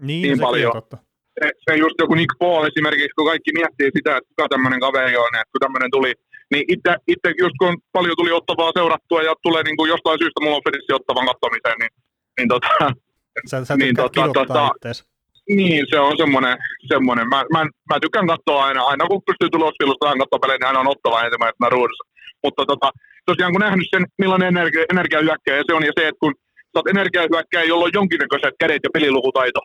[0.07, 0.73] Niin, Niin paljon.
[0.73, 0.97] totta.
[1.41, 5.17] Se, se just joku Nick Paul esimerkiksi, kun kaikki miettii sitä, että kuka tämmöinen kaveri
[5.17, 6.13] on, että kun tämmöinen tuli,
[6.53, 10.19] niin itse, itse just kun on paljon tuli ottavaa seurattua ja tulee niin kuin jostain
[10.19, 11.93] syystä mulla on fedissi ottavan katsomiseen, niin,
[12.37, 12.69] niin tota,
[13.51, 15.05] Sä, sä Niin, tota, tota, ittees.
[15.49, 16.57] Niin, se on semmoinen,
[16.89, 17.29] semmoinen.
[17.29, 20.81] Mä, mä, mä, tykkään katsoa aina, aina kun pystyy tulospilusta vähän katsoa pelejä, niin aina
[20.81, 22.05] on ottava ensimmäisenä ruudussa.
[22.45, 22.91] Mutta tota,
[23.27, 26.89] tosiaan kun nähnyt sen, millainen energia, energiahyökkäjä se on, ja se, että kun sä oot
[26.89, 29.61] energiahyökkäjä, jolla on jonkinnäköiset kädet ja pelilukutaito,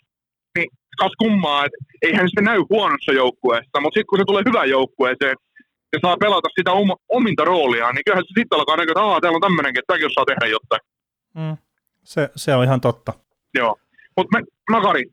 [0.57, 4.69] niin kas kummaa, että eihän se näy huonossa joukkueessa, mutta sitten kun se tulee hyvään
[4.69, 5.35] joukkueeseen,
[5.93, 9.21] ja saa pelata sitä oma, ominta rooliaan, niin kyllähän se sitten alkaa näkyä, että Aa,
[9.21, 10.81] täällä on tämmöinenkin, että tämäkin osaa tehdä jotain.
[11.33, 11.57] Mm.
[12.03, 13.13] Se, se on ihan totta.
[13.53, 13.75] Joo.
[14.17, 14.37] Mutta
[14.71, 15.03] Makari,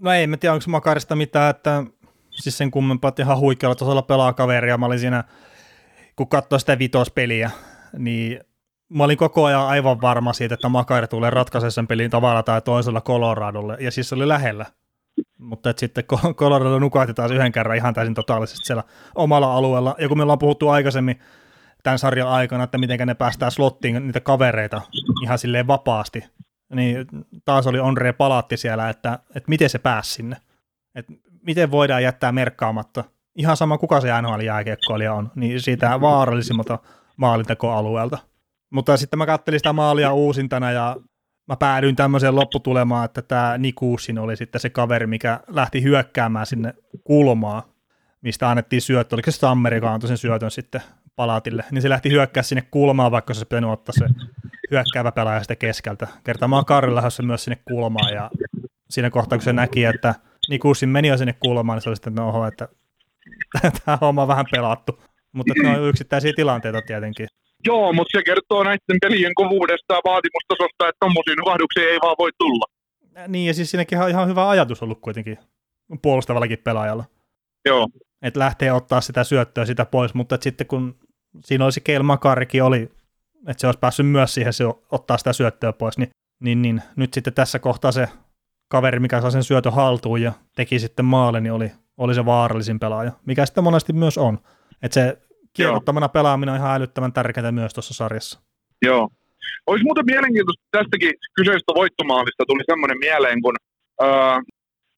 [0.00, 1.84] No ei, mä tiedä, onko Makarista mitään, että
[2.30, 4.78] siis sen kummempaa, että ihan huikealla tasolla pelaa kaveria.
[4.78, 5.24] Mä olin siinä,
[6.16, 7.50] kun katsoin sitä vitospeliä,
[7.98, 8.40] niin
[8.88, 12.62] mä olin koko ajan aivan varma siitä, että Makari tulee ratkaisemaan sen pelin tavalla tai
[12.62, 14.66] toisella Coloradolle, ja siis se oli lähellä.
[15.38, 19.94] Mutta et sitten Colorado nukahti taas yhden kerran ihan täysin totaalisesti siellä omalla alueella.
[19.98, 21.20] Ja kun me ollaan puhuttu aikaisemmin
[21.82, 24.80] tämän sarjan aikana, että miten ne päästään slottiin niitä kavereita
[25.22, 26.24] ihan silleen vapaasti.
[26.74, 27.06] Niin
[27.44, 30.36] taas oli Onre palatti siellä, että, että miten se pääsi sinne.
[30.94, 33.04] Että miten voidaan jättää merkkaamatta.
[33.36, 36.78] Ihan sama kuka se NHL jääkiekkoilija on, niin siitä vaarallisimmalta
[37.16, 38.18] maalintekoalueelta.
[38.70, 40.96] Mutta sitten mä kattelin sitä maalia uusintana ja
[41.48, 46.74] mä päädyin tämmöiseen lopputulemaan, että tämä Nikusin oli sitten se kaveri, mikä lähti hyökkäämään sinne
[47.04, 47.62] kulmaa,
[48.20, 50.80] mistä annettiin syöttö, oliko se Stammeri, joka antoi sen syötön sitten
[51.16, 54.06] palatille, niin se lähti hyökkää sinne kulmaan, vaikka se pitänyt ottaa se
[54.70, 56.08] hyökkäävä pelaaja sitä keskeltä.
[56.24, 58.30] Kertaamaan Karri lähdössä myös sinne kulmaan, ja
[58.90, 60.14] siinä kohtaa, kun se näki, että
[60.48, 62.68] Nikusin meni jo sinne kulmaan, niin se oli sitten, että no että
[63.84, 65.02] tämä homma on vähän pelattu.
[65.32, 67.28] Mutta ne on yksittäisiä tilanteita tietenkin.
[67.66, 72.30] Joo, mutta se kertoo näiden pelien kovuudesta ja vaatimustasosta, että tuommoisia nukahduksia ei vaan voi
[72.38, 72.64] tulla.
[73.28, 75.38] Niin, ja siis siinäkin on ihan hyvä ajatus ollut kuitenkin
[76.02, 77.04] puolustavallakin pelaajalla.
[77.64, 77.88] Joo.
[78.22, 80.98] Että lähtee ottaa sitä syöttöä sitä pois, mutta sitten kun
[81.44, 82.90] siinä olisi Keil Makarikin oli,
[83.48, 86.10] että se olisi päässyt myös siihen se ottaa sitä syöttöä pois, niin,
[86.40, 88.08] niin, niin nyt sitten tässä kohtaa se
[88.68, 92.80] kaveri, mikä saa sen syötön haltuun ja teki sitten maalle, niin oli, oli se vaarallisin
[92.80, 94.38] pelaaja, mikä sitten monesti myös on.
[94.82, 95.18] Että se
[95.52, 98.40] kielottamana pelaaminen on ihan älyttömän tärkeää myös tuossa sarjassa.
[98.82, 99.08] Joo.
[99.66, 103.54] Olisi muuten mielenkiintoista tästäkin kyseisestä voittomaalista tuli semmoinen mieleen, kun
[104.00, 104.40] ää,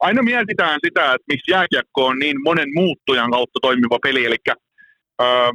[0.00, 4.36] aina mietitään sitä, että miksi jääkiekko on niin monen muuttujan kautta toimiva peli, eli
[5.18, 5.50] ää,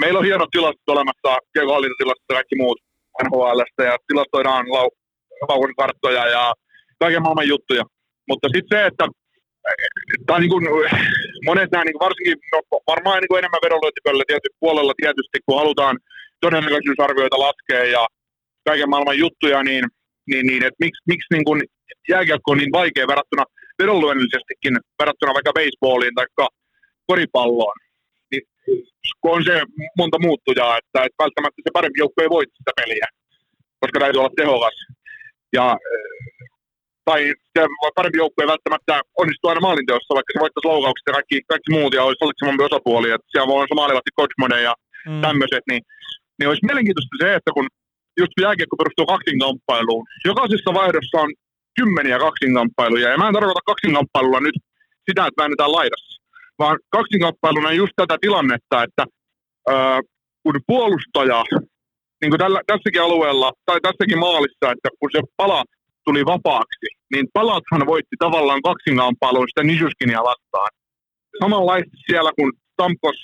[0.00, 2.78] meillä on hienot tilastot olemassa, kiekohallintatilastot ja kaikki muut
[3.22, 6.54] NHLstä, ja tilastoidaan lau- karttoja ja
[6.98, 7.84] kaiken maailman juttuja.
[8.28, 9.08] Mutta sitten se, että
[10.26, 10.64] tai niin kuin,
[11.48, 15.58] monet nämä, niin kuin varsinkin, no, varmaan niin kuin enemmän vedonlyöntipöllä tietysti puolella tietysti, kun
[15.58, 15.98] halutaan
[16.40, 18.06] todennäköisyysarvioita laskea ja
[18.68, 19.84] kaiken maailman juttuja, niin,
[20.30, 21.62] niin, niin että miksi, miksi niin kuin
[22.08, 23.44] jääkiekko on niin vaikea verrattuna
[23.82, 26.26] vedonlyönnisestikin, verrattuna vaikka baseballiin tai
[27.06, 27.78] koripalloon.
[28.30, 28.42] Niin,
[29.20, 29.62] kun on se
[29.98, 33.06] monta muuttujaa, että, että välttämättä se parempi joukko ei voita sitä peliä,
[33.80, 34.76] koska täytyy olla tehokas.
[35.52, 35.76] Ja
[37.08, 37.20] tai
[37.54, 37.60] se
[37.96, 41.92] parempi joukkue ei välttämättä onnistu aina maalinteossa, vaikka se voittaisi loukaukset ja kaikki, kaikki muut
[41.94, 44.74] ja olisi valitsemampi osapuoli, että siellä voi olla maalivasti coachmode ja
[45.08, 45.20] mm.
[45.26, 45.82] tämmöiset, niin,
[46.36, 47.66] niin olisi mielenkiintoista se, että kun
[48.20, 51.30] just jääkiekko perustuu kaksinkamppailuun, jokaisessa vaihdossa on
[51.78, 54.56] kymmeniä kaksinkamppailuja, ja mä en tarkoita kaksinkamppailulla nyt
[55.08, 56.14] sitä, että väännetään laidassa,
[56.62, 59.04] vaan kaksinkamppailuna just tätä tilannetta, että
[59.72, 60.00] ää,
[60.42, 61.40] kun puolustaja,
[62.20, 65.60] niin kuin tällä, tässäkin alueella, tai tässäkin maalissa, että kun se pala
[66.08, 70.70] tuli vapaaksi, niin Palathan voitti tavallaan kaksinkamppailun sitä Nishuskinia vastaan.
[71.42, 73.18] Samanlaisesti siellä, kun Stamkos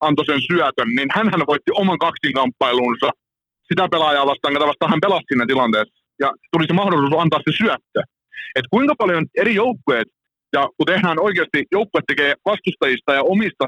[0.00, 3.10] antoi sen syötön, niin hän voitti oman kaksinkamppailunsa
[3.68, 5.94] sitä pelaajaa vastaan, ketä vastaan hän pelasi siinä tilanteessa.
[6.22, 8.00] Ja tuli se mahdollisuus antaa se syöttö.
[8.56, 10.08] Et kuinka paljon eri joukkueet,
[10.52, 13.64] ja kun tehdään oikeasti, joukkue tekee vastustajista ja omista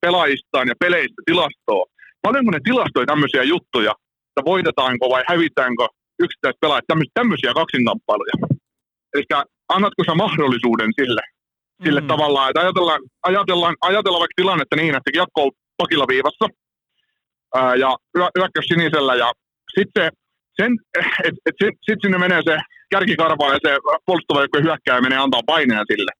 [0.00, 1.84] pelaajistaan ja peleistä tilastoa,
[2.22, 3.92] paljonko ne tilastoi tämmöisiä juttuja,
[4.30, 5.86] että voitetaanko vai hävitäänkö
[6.24, 8.53] yksittäiset pelaajat, tämmöisiä kaksinkamppailuja.
[9.14, 9.24] Eli
[9.68, 11.22] annatko sä mahdollisuuden sille,
[11.84, 12.06] sille mm.
[12.06, 16.46] tavallaan, että ajatellaan, ajatellaan, ajatellaan vaikka tilannetta niin, että kiekko on pakilla viivassa
[17.54, 17.96] ää, ja
[18.38, 19.32] hyökkäys sinisellä ja
[19.78, 20.12] sitten
[20.60, 20.72] sen,
[21.24, 22.56] et, et sit, sit sinne menee se
[22.90, 23.70] kärkikarva ja se
[24.06, 26.12] puolustava joku hyökkää menee antaa paineen sille.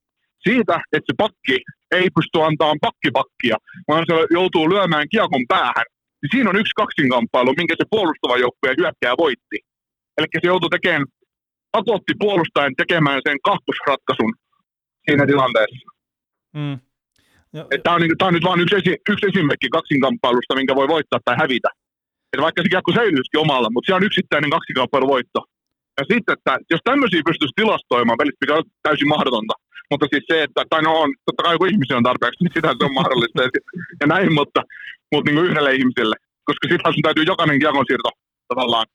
[0.49, 1.57] Siitä, että se pakki
[1.99, 3.57] ei pysty antamaan pakkipakkia,
[3.89, 5.87] vaan se joutuu lyömään kiekon päähän.
[6.21, 9.59] Niin siinä on yksi kaksinkamppailu, minkä se puolustava joukkue hyökkää voitti.
[10.19, 11.05] Eli se joutui tekemään,
[11.75, 14.33] pakotti puolustajan tekemään sen kakkosratkaisun
[15.05, 15.87] siinä tilanteessa.
[16.59, 16.77] Mm.
[17.83, 21.37] Tämä on, niin, on nyt vain yksi, esi, yksi esimerkki kaksinkamppailusta, minkä voi voittaa tai
[21.43, 21.71] hävitä.
[22.33, 24.51] Et vaikka se kiekko säilyisikin omalla, mutta se on yksittäinen
[25.15, 25.41] voitto.
[25.99, 29.55] Ja sitten, että jos tämmöisiä pystyisi tilastoimaan pelistä, mikä on täysin mahdotonta,
[29.91, 32.69] mutta siis se, että, tai no on, totta kai kun ihmisiä on tarpeeksi, niin sitä
[32.79, 33.49] se on mahdollista ja,
[34.01, 34.61] ja näin, mutta,
[35.13, 36.17] mutta niin kuin yhdelle ihmiselle,
[36.49, 38.11] koska sitten sun täytyy jokainen kiekon siirto
[38.53, 38.87] tavallaan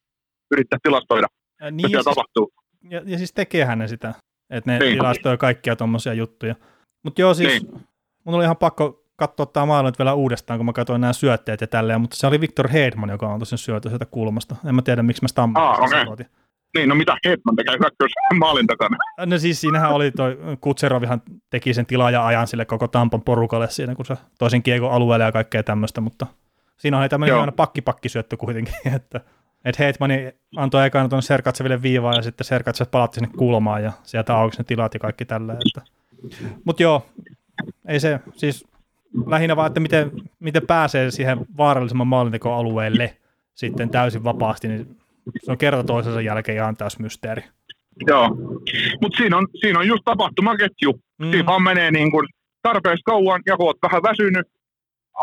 [0.52, 1.28] yrittää tilastoida,
[1.62, 2.46] ja niin, mitä siis, tapahtuu.
[2.90, 4.14] Ja, ja siis tekeehän ne sitä,
[4.50, 4.94] että ne niin.
[4.94, 6.56] tilastoi kaikkia tuommoisia juttuja.
[7.04, 7.84] Mutta joo, siis niin.
[8.24, 11.68] mun oli ihan pakko katsoa tämä maailma vielä uudestaan, kun mä katsoin nämä syötteet ja
[11.68, 14.56] tälleen, mutta se oli Victor Hedman, joka antoi sen syötön sieltä kulmasta.
[14.66, 16.26] En mä tiedä, miksi mä sitä ah, okay.
[16.78, 18.98] Niin, no mitä Hedman tekee hyökkäys maalin takana?
[19.26, 23.96] No siis siinähän oli toi, Kutserovihan teki sen tilaaja ajan sille koko Tampan porukalle siinä,
[23.96, 26.28] kun se toisin kiekon alueelle ja kaikkea tämmöistä, mutta
[26.78, 29.22] siinä oli tämmöinen pakki-pakki-syöttö kuitenkin, että
[29.66, 34.36] et Heitmani antoi ekana tuon Serkatseville viivaa ja sitten Serkatsev palatti sinne kulmaan ja sieltä
[34.36, 35.54] auki ne tilat ja kaikki tällä.
[35.54, 35.92] Että.
[36.64, 37.06] Mutta joo,
[37.88, 38.66] ei se, siis
[39.26, 43.18] lähinnä vaan, että miten, miten pääsee siihen vaarallisemman maalintekoalueelle
[43.56, 44.98] sitten täysin vapaasti, niin
[45.44, 47.44] se on kerta toisensa jälkeen ihan täys mysteeri.
[48.08, 48.30] Joo,
[49.02, 51.02] mutta siinä on, siinä on just tapahtumaketju.
[51.18, 51.32] Mm.
[51.32, 52.28] Siinä vaan menee niin kuin
[52.62, 54.48] tarpeeksi kauan, ja kun olet vähän väsynyt,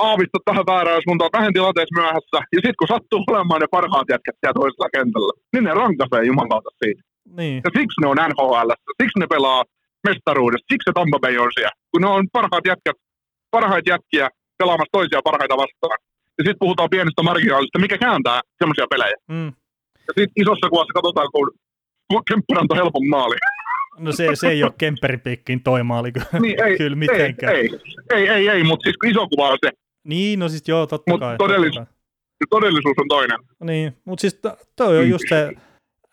[0.08, 2.38] aavista tähän väärään suuntaan vähän tilanteessa myöhässä.
[2.54, 6.70] Ja sitten kun sattuu olemaan ne parhaat jätkät siellä toisella kentällä, niin ne rankaisee jumalauta
[6.82, 7.02] siitä.
[7.38, 7.58] Niin.
[7.64, 9.60] Ja siksi ne on NHL, siksi ne pelaa
[10.08, 11.76] mestaruudessa, siksi se Tampa Bay on siellä.
[11.90, 12.96] Kun ne on parhaat jätkät,
[13.50, 14.26] parhaat jätkiä
[14.58, 15.98] pelaamassa toisia parhaita vastaan.
[16.38, 19.16] Ja sitten puhutaan pienestä marginaalista, mikä kääntää semmoisia pelejä.
[19.34, 19.50] Mm.
[20.06, 21.50] Ja sitten isossa kuvassa katsotaan, kun,
[22.08, 23.36] kun Kempparanto helpon maali.
[23.98, 27.54] No se, se ei ole Kemperipikkin toi maali niin, ei, kyllä mitenkään.
[27.54, 27.70] Ei,
[28.14, 29.70] ei, ei, ei, ei mutta siis iso kuva on se.
[30.06, 31.36] Niin, no siis joo, totta Mut kai.
[31.36, 31.96] todellis- totta kai.
[32.50, 33.38] Todellisuus on toinen.
[33.64, 35.52] Niin, mutta siis to- toi on just se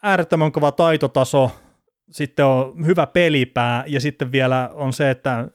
[0.03, 1.51] äärettömän kova taitotaso,
[2.12, 5.47] sitten on hyvä pelipää ja sitten vielä on se, että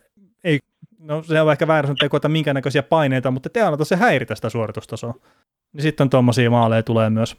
[0.44, 0.58] ei,
[0.98, 4.34] no se on ehkä väärä teko, että minkä näköisiä paineita, mutta te annata se häiritä
[4.34, 5.14] sitä suoritustasoa.
[5.72, 7.36] Niin sitten tuommoisia maaleja tulee myös.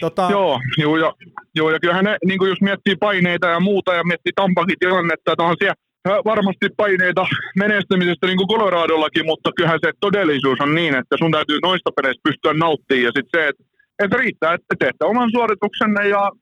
[0.00, 1.12] Tota, Joo, joo, ja,
[1.54, 5.32] joo, ja kyllähän ne, niin kuin jos miettii paineita ja muuta ja miettii Tampakin tilannetta,
[5.32, 5.74] että on siellä
[6.04, 11.58] varmasti paineita menestymisestä niin kuin Coloradollakin, mutta kyllähän se todellisuus on niin, että sun täytyy
[11.62, 13.64] noista peleistä pystyä nauttimaan ja sitten se, että,
[13.98, 16.32] että riittää, että teette oman suorituksenne ja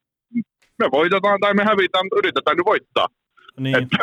[0.79, 3.07] me voitetaan tai me hävitään, mutta yritetään nyt voittaa.
[3.61, 3.97] niin, Että,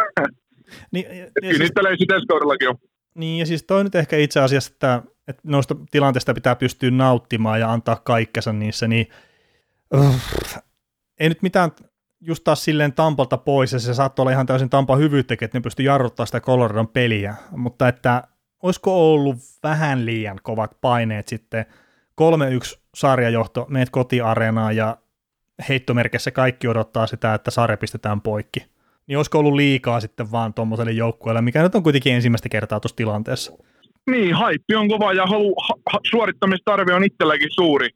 [0.93, 2.75] niin, ja, ja kyllä siis, niitä ensi kaudellakin on.
[3.15, 7.59] niin, ja siis toi nyt ehkä itse asiassa, että, että noista tilanteista pitää pystyä nauttimaan
[7.59, 9.07] ja antaa kaikkensa niissä, niin
[9.93, 10.15] uh,
[11.19, 11.71] ei nyt mitään
[12.21, 15.61] just taas silleen Tampalta pois, ja se saattoi olla ihan täysin Tampa hyvyyttäkin, että ne
[15.61, 18.23] pystyi jarruttaa sitä Coloradon peliä, mutta että
[18.63, 21.65] olisiko ollut vähän liian kovat paineet sitten
[22.21, 24.97] 3-1 sarjajohto, meet kotiareenaan ja
[25.69, 28.65] heittomerkissä kaikki odottaa sitä, että sarja pistetään poikki.
[29.07, 32.95] Niin olisiko ollut liikaa sitten vaan tuommoiselle joukkueelle, mikä nyt on kuitenkin ensimmäistä kertaa tuossa
[32.95, 33.51] tilanteessa.
[34.11, 37.89] Niin, haippi on kova ja halu, ha, ha, suorittamistarve on itselläkin suuri.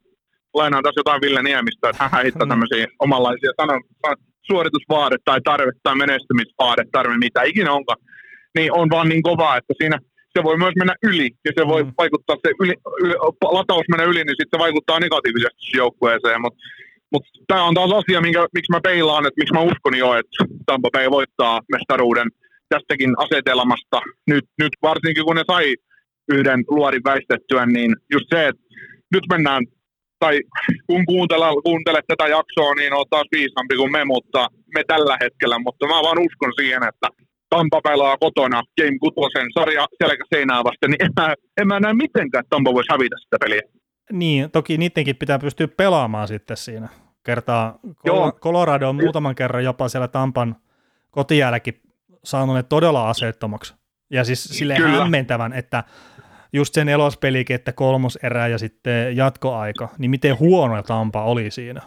[0.53, 2.49] Lainaan tässä jotain Ville Niemistä, että hän heittää No.
[2.49, 3.81] tämmöisiä omanlaisia sanon,
[4.47, 7.97] suoritusvaade tai tarve tai menestymisvaade, tarve, mitä ikinä onkaan.
[8.57, 9.99] Niin on vaan niin kova, että siinä
[10.37, 11.91] se voi myös mennä yli ja se voi Mm.
[11.97, 13.13] vaikuttaa, se yli, yli,
[13.57, 16.41] lataus mennä yli, niin sitten se vaikuttaa negatiivisesti joukkueeseen.
[16.41, 16.59] Mutta
[17.11, 20.45] mut tämä on taas asia, minkä, miksi mä peilaan, että miksi mä uskon jo, että
[20.65, 22.27] Tampa Bay voittaa mestaruuden
[22.69, 24.01] tästäkin asetelmasta.
[24.27, 25.75] Nyt, nyt varsinkin kun ne sai
[26.31, 28.61] yhden luodin väistettyä, niin just se, että
[29.13, 29.63] nyt mennään,
[30.23, 30.39] tai
[30.87, 35.59] kun kuuntele, kuuntelet tätä jaksoa, niin on taas viisampi kuin me, mutta me tällä hetkellä,
[35.59, 37.07] mutta mä vaan uskon siihen, että
[37.49, 39.15] Tampa pelaa kotona Game 6
[39.53, 43.15] sarja selkä seinää vasten, niin en mä, en mä näe mitenkään, että Tampa voisi hävitä
[43.19, 43.61] sitä peliä.
[44.11, 46.89] Niin, toki niidenkin pitää pystyä pelaamaan sitten siinä.
[47.23, 48.31] Kertaa Joo.
[48.31, 50.55] Col- Colorado on muutaman kerran jopa siellä Tampan
[51.11, 51.81] kotijälläkin
[52.23, 53.73] saanut ne todella aseettomaksi.
[54.11, 55.83] Ja siis sille hämmentävän, että
[56.53, 61.81] just sen elospelikin, että kolmoserä ja sitten jatkoaika, niin miten huono Tampa oli siinä.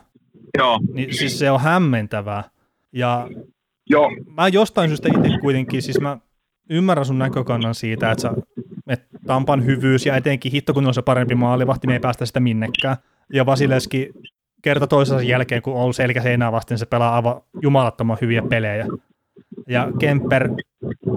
[0.58, 2.44] Joo, Niin siis se on hämmentävää.
[2.92, 3.28] Ja
[3.90, 6.18] joo, mä jostain syystä itse kuitenkin, siis mä
[6.70, 8.32] ymmärrän sun näkökannan siitä, että, sä,
[8.86, 12.40] että Tampan hyvyys ja etenkin hitto, kun on se parempi maalivahti, me ei päästä sitä
[12.40, 12.96] minnekään.
[13.32, 14.10] Ja Vasileski
[14.62, 18.86] kerta toisensa jälkeen, kun on ollut selkä seinää vasten, se pelaa aivan jumalattoman hyviä pelejä.
[19.68, 20.50] Ja Kemper,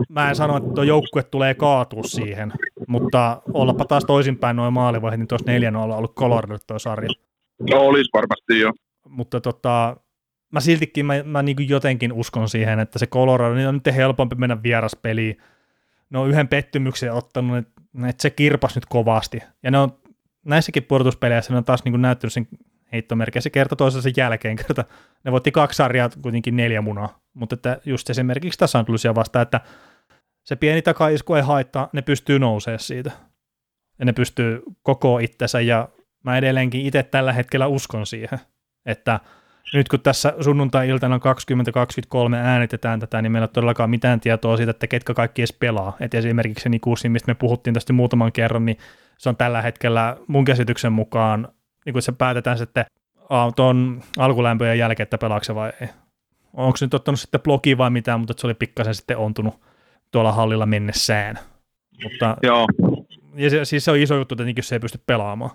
[0.10, 2.54] mä en sano, että tuo joukkue tulee kaatua siihen,
[2.88, 7.10] mutta ollapa taas toisinpäin noin maalivahdit, niin tuossa 4 on ollut Colorado tuo sarja
[7.70, 8.72] no, olisi varmasti jo.
[9.10, 9.98] mutta tota,
[10.52, 14.36] mä siltikin mä, mä niin jotenkin uskon siihen, että se Colorado, niin on nyt helpompi
[14.36, 15.38] mennä vieraspeliin.
[16.10, 19.40] Ne on yhden pettymyksen ottanut, että, että se kirpas nyt kovasti.
[19.64, 19.98] Ja ne on
[20.46, 22.48] näissäkin pudotuspeleissä ne on taas niin näyttänyt sen
[22.92, 24.56] heittomerkkejä se kerta toisensa jälkeen.
[24.56, 24.84] Kerta,
[25.24, 29.42] ne voitti kaksi sarjaa kuitenkin neljä munaa, mutta että just esimerkiksi tässä on tullut vasta,
[29.42, 29.62] että
[30.50, 33.12] se pieni takaisku ei haittaa, ne pystyy nousemaan siitä.
[34.00, 35.90] Ja ne pystyy koko itsensä ja
[36.24, 38.40] mä edelleenkin itse tällä hetkellä uskon siihen,
[38.86, 39.20] että
[39.74, 44.70] nyt kun tässä sunnuntai-iltana 2023 äänitetään tätä, niin meillä ei ole todellakaan mitään tietoa siitä,
[44.70, 45.98] että ketkä kaikki edes pelaa.
[46.00, 48.78] Et esimerkiksi se Nikusin, mistä me puhuttiin tästä muutaman kerran, niin
[49.18, 51.48] se on tällä hetkellä mun käsityksen mukaan,
[51.86, 52.86] niin kun se päätetään sitten
[53.56, 55.88] tuon alkulämpöjen jälkeen, että pelaako vai ei.
[56.54, 59.69] Onko se nyt ottanut sitten blogiin vai mitään, mutta se oli pikkasen sitten ontunut
[60.12, 61.40] tuolla hallilla mennessään.
[62.04, 62.68] Mutta Joo,
[63.36, 65.52] ja se, siis se on iso juttu tietenkin, jos se ei pysty pelaamaan.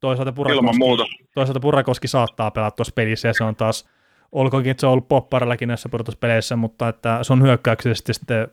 [0.00, 1.04] Toisaalta ilman Purakoski, muuta.
[1.34, 3.88] toisaalta Purakoski saattaa pelata tuossa pelissä ja se on taas,
[4.32, 8.48] olkoonkin, että se on ollut popparillakin näissä pudotuspeleissä, mutta että se on hyökkäyksellisesti sitten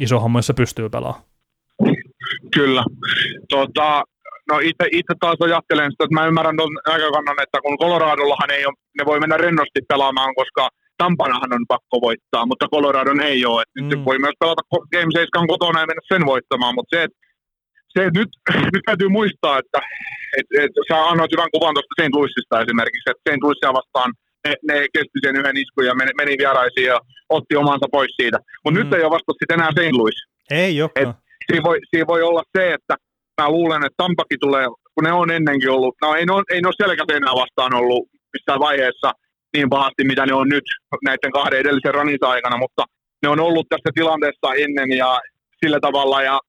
[0.00, 1.24] iso homma, jossa pystyy pelaamaan.
[2.54, 2.84] Kyllä.
[3.48, 4.04] Tota,
[4.52, 8.66] no itse, itse taas ajattelen sitä, että mä ymmärrän tuon näkökannan, että kun Coloradollahan ei
[8.66, 10.68] ole, ne voi mennä rennosti pelaamaan, koska
[11.02, 13.62] Tampanahan on pakko voittaa, mutta Coloradon ei ole.
[13.62, 13.88] Et Mm.
[13.92, 14.62] Nyt voi myös pelata
[14.94, 17.18] Game 7 kotona ja mennä sen voittamaan, mutta se, että
[17.94, 18.30] se, että nyt,
[18.74, 19.78] nyt täytyy muistaa, että
[20.38, 22.14] et, et, sä annoit hyvän kuvan tuosta St.
[22.18, 23.42] Louisista esimerkiksi, että St.
[23.44, 24.10] Louisia vastaan
[24.44, 26.98] ne, ne kesti sen yhden iskun ja meni, meni vieraisiin ja
[27.36, 28.38] otti omansa pois siitä.
[28.64, 28.84] Mutta Mm.
[28.84, 29.92] nyt ei ole vasta sitten enää St.
[30.00, 30.18] Louis
[30.50, 31.14] Ei olekaan.
[31.46, 32.94] siinä voi, siinä voi olla se, että
[33.40, 36.60] mä luulen, että Tampakin tulee, kun ne on ennenkin ollut, no ei ne ole, ei
[36.62, 38.02] ne ole selkäseinää vastaan ollut
[38.34, 39.08] missään vaiheessa
[39.56, 40.64] niin pahasti, mitä ne on nyt
[41.04, 42.84] näiden kahden edellisen ranisa aikana, mutta
[43.22, 45.20] ne on ollut tässä tilanteessa ennen ja
[45.64, 46.40] sillä tavalla ja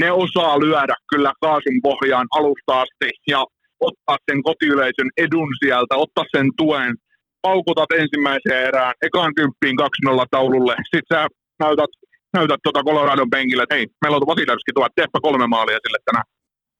[0.00, 3.44] ne osaa lyödä kyllä kaasun pohjaan alusta asti ja
[3.80, 6.94] ottaa sen kotiyleisön edun sieltä, ottaa sen tuen,
[7.42, 9.76] paukutat ensimmäiseen erään, ekaan kymppiin
[10.08, 11.26] 2-0 taululle, sit sä
[11.58, 11.90] näytät,
[12.32, 16.26] näytät tuota Coloradon penkille, että hei, meillä on Vasilevski tuo, teepä kolme maalia sille tänään,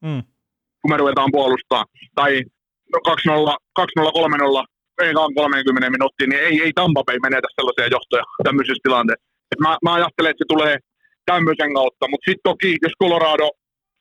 [0.04, 0.22] mm.
[0.80, 1.84] kun me ruvetaan puolustaa.
[2.14, 2.42] Tai
[2.92, 3.84] no 2-0, 2-0,
[4.62, 9.26] 3-0, ei 30 minuuttia, niin ei, ei Tampa Bay menetä sellaisia johtoja tämmöisessä tilanteessa.
[9.52, 10.76] Et mä, mä ajattelen, että se tulee
[11.30, 13.48] tämmöisen kautta, mutta sitten toki, jos Colorado,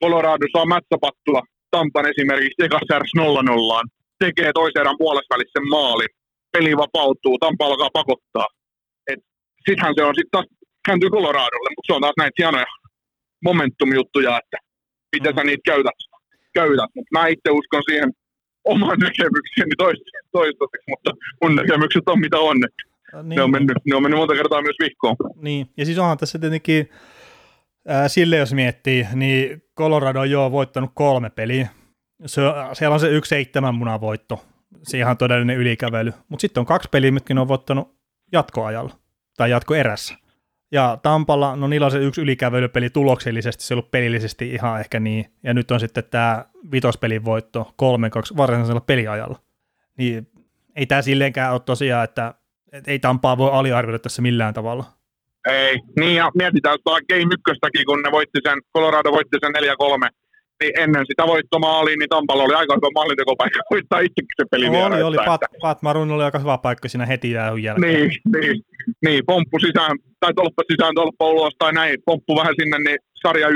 [0.03, 3.81] Colorado saa mätsäpattua Tampan esimerkiksi ekas 0 0
[4.19, 6.11] tekee toisen erän puolesta sen maalin,
[6.53, 8.47] peli vapautuu, Tampa alkaa pakottaa.
[9.65, 10.45] Sittenhän se on sitten taas
[10.85, 12.65] kääntyy Coloradolle, mutta se on taas näitä hienoja
[13.47, 14.57] momentum-juttuja, että
[15.15, 15.99] miten sä niitä käytät.
[16.53, 16.91] käytät.
[16.95, 18.09] Mutta mä itse uskon siihen
[18.65, 19.71] oman näkemykseni
[20.31, 21.11] toistaiseksi, mutta
[21.43, 22.57] mun näkemykset on mitä on.
[23.23, 23.35] Niin.
[23.35, 25.15] Ne, on mennyt, ne on mennyt monta kertaa myös vihkoon.
[25.35, 26.89] Niin, ja siis onhan tässä tietenkin,
[27.87, 31.67] ää, sille jos miettii, niin Colorado on jo voittanut kolme peliä.
[32.25, 32.41] Se,
[32.73, 34.43] siellä on se yksi seitsemän munan voitto,
[34.83, 36.13] se ihan todellinen ylikävely.
[36.29, 37.95] Mutta sitten on kaksi peliä, mitkä ne on voittanut
[38.31, 38.95] jatkoajalla,
[39.37, 40.15] tai jatkoerässä.
[40.75, 44.99] Ja Tampalla, no niillä on se yksi ylikävelypeli tuloksellisesti, se on ollut pelillisesti ihan ehkä
[44.99, 47.73] niin, ja nyt on sitten tämä vitospelin voitto
[48.33, 49.39] 3-2 varsinaisella peliajalla.
[49.97, 50.27] Niin
[50.75, 52.33] ei tämä silleenkään ole tosiaan, että,
[52.71, 54.83] että ei Tampaa voi aliarvioida tässä millään tavalla.
[55.47, 59.55] Ei, niin ja mietitään tuolla Game 1 kun ne voitti sen, Colorado voitti sen
[60.09, 60.09] 4-3,
[60.61, 65.03] niin ennen sitä voittomaalia, niin Tampalla oli aika hyvä maalintekopaikka voittaa itsekin se peli Oli,
[65.03, 65.17] oli.
[65.25, 67.93] Pat, Pat Marun oli aika hyvä paikka siinä heti jäähyn jälkeen.
[67.93, 68.61] Niin, niin,
[69.05, 73.49] niin, pomppu sisään, tai tolppa sisään, tolppa ulos, tai näin, pomppu vähän sinne, niin sarja
[73.49, 73.53] 1-0.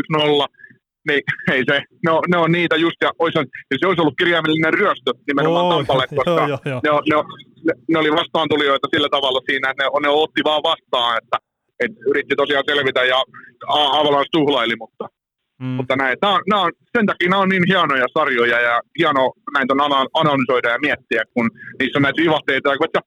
[1.07, 1.21] Niin
[1.53, 3.39] ei se, ne on, ne on niitä just, ja, olisi,
[3.71, 7.23] ja se olisi ollut kirjaimellinen ryöstö nimenomaan oh, Tampalle, koska joo, joo, joo.
[7.23, 7.33] Ne,
[7.65, 11.37] ne, ne, ne, oli vastaantulijoita sillä tavalla siinä, että ne, ne otti vaan vastaan, että,
[11.83, 13.23] että yritti tosiaan selvitä ja
[13.67, 15.05] Avalanche tuhlaili, mutta
[15.59, 15.65] Mm.
[15.67, 19.33] Mutta näin, nämä on, nämä on, sen takia nämä on niin hienoja sarjoja ja hieno
[19.53, 22.99] näitä on analysoida ja miettiä, kun niissä on näitä vivahteita, että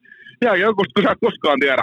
[0.43, 1.83] jää joku, kun sä et koskaan tiedä.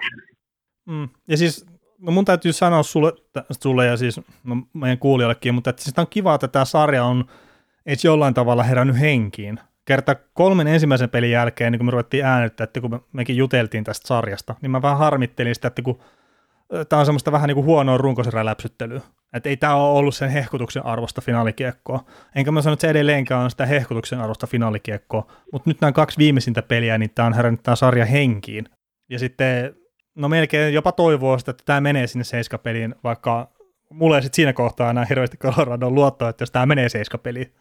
[0.86, 1.10] Mm.
[1.27, 1.65] Ja siis
[2.01, 3.13] no mun täytyy sanoa sulle,
[3.62, 7.25] sulle ja siis no, meidän kuulijoillekin, mutta että siis on kiva, että tämä sarja on
[7.86, 9.60] edes jollain tavalla herännyt henkiin.
[9.86, 13.84] Kerta kolmen ensimmäisen pelin jälkeen, niin kun me ruvettiin äänettää, että kun me, mekin juteltiin
[13.84, 15.99] tästä sarjasta, niin mä vähän harmittelin sitä, että kun
[16.89, 19.01] tämä on semmoista vähän niin kuin huonoa runkoseräläpsyttelyä.
[19.34, 22.06] Että ei tämä ole ollut sen hehkutuksen arvosta finaalikiekkoa.
[22.36, 25.32] Enkä mä sano, että se edelleenkään on sitä hehkutuksen arvosta finaalikiekkoa.
[25.52, 28.65] Mutta nyt nämä kaksi viimeisintä peliä, niin tämä on herännyt tämä sarja henkiin.
[29.10, 29.76] Ja sitten,
[30.15, 33.52] no melkein jopa toivoo sitä, että tämä menee sinne seiskapeliin, vaikka
[33.89, 37.54] mulla ei sitten siinä kohtaa enää hirveästi Coloradon luottoa, että jos tämä menee seiskapeliin.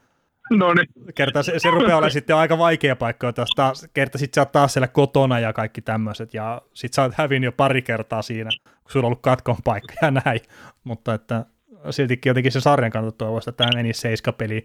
[0.50, 1.14] No niin.
[1.14, 4.52] Kerta se, se rupeaa olla sitten aika vaikea paikka, jos taas, kerta sit sä oot
[4.52, 8.50] taas siellä kotona ja kaikki tämmöiset, ja sit sä oot hävinnyt jo pari kertaa siinä,
[8.64, 10.40] kun sulla on ollut katkon paikka ja näin,
[10.84, 11.44] mutta että
[11.90, 14.64] siltikin jotenkin se sarjan kannalta toivoisi, että tämä menisi seiskapeli,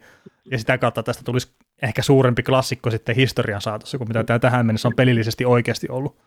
[0.52, 4.65] ja sitä kautta tästä tulisi ehkä suurempi klassikko sitten historian saatossa, kuin mitä tämä tähän
[4.65, 6.17] mennessä on pelillisesti oikeasti ollut.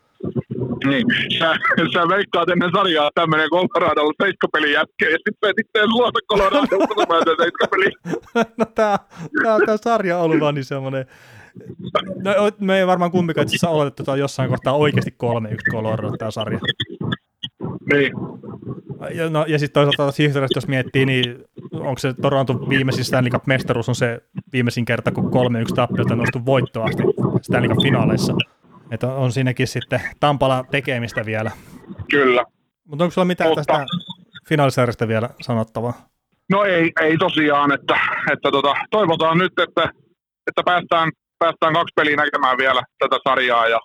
[0.84, 1.06] Niin,
[1.38, 1.54] sä,
[1.92, 7.92] sä veikkaat ennen sarjaa tämmöinen Coloradolla seiskapeli jätkeä, ja sitten itse luota Coloradolla, mä seiskapeli.
[8.58, 8.98] no tää,
[9.42, 11.06] tää, tää sarja on ollut vaan niin semmoinen,
[12.22, 16.30] No, me ei varmaan kumpikaan itse asiassa oletettu, että jossain kohtaa oikeasti 3-1 Colorado tämä
[16.30, 16.58] sarja.
[17.92, 18.12] Niin.
[19.14, 23.30] Ja, no, ja sitten toisaalta taas historiasta, jos miettii, niin onko se Toronto viimeisin Stanley
[23.30, 24.20] Cup-mestaruus on se
[24.52, 27.02] viimeisin kerta, kun 3-1 tappiota nostu voittoa asti
[27.42, 28.34] Stanley Cup-finaaleissa.
[28.90, 31.50] Että on siinäkin sitten Tampala tekemistä vielä.
[32.10, 32.44] Kyllä.
[32.84, 33.64] Mutta onko sulla mitään Mutta...
[33.64, 33.86] tästä
[34.48, 36.08] finaalisarjasta vielä sanottavaa?
[36.50, 37.98] No ei, ei tosiaan, että,
[38.32, 39.92] että tota, toivotaan nyt, että,
[40.46, 43.80] että päästään, päästään kaksi peliä näkemään vielä tätä sarjaa ja,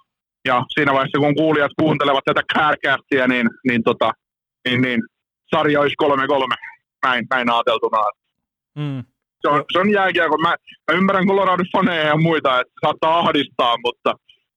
[0.45, 4.11] ja siinä vaiheessa kun kuulijat kuuntelevat tätä kärkästiä, niin, niin, tota,
[4.69, 5.01] niin, niin
[5.55, 6.05] sarja olisi 3-3
[7.03, 7.97] näin, näin ajateltuna.
[8.77, 9.03] Mm.
[9.41, 10.37] Se on, se on jääkiekko.
[10.37, 10.55] Mä,
[10.91, 14.13] mä ymmärrän Colorado faneja ja muita, että saattaa ahdistaa, mutta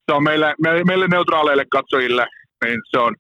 [0.07, 2.27] se on meille, meille, meille neutraaleille katsojille,
[2.65, 3.15] niin se on,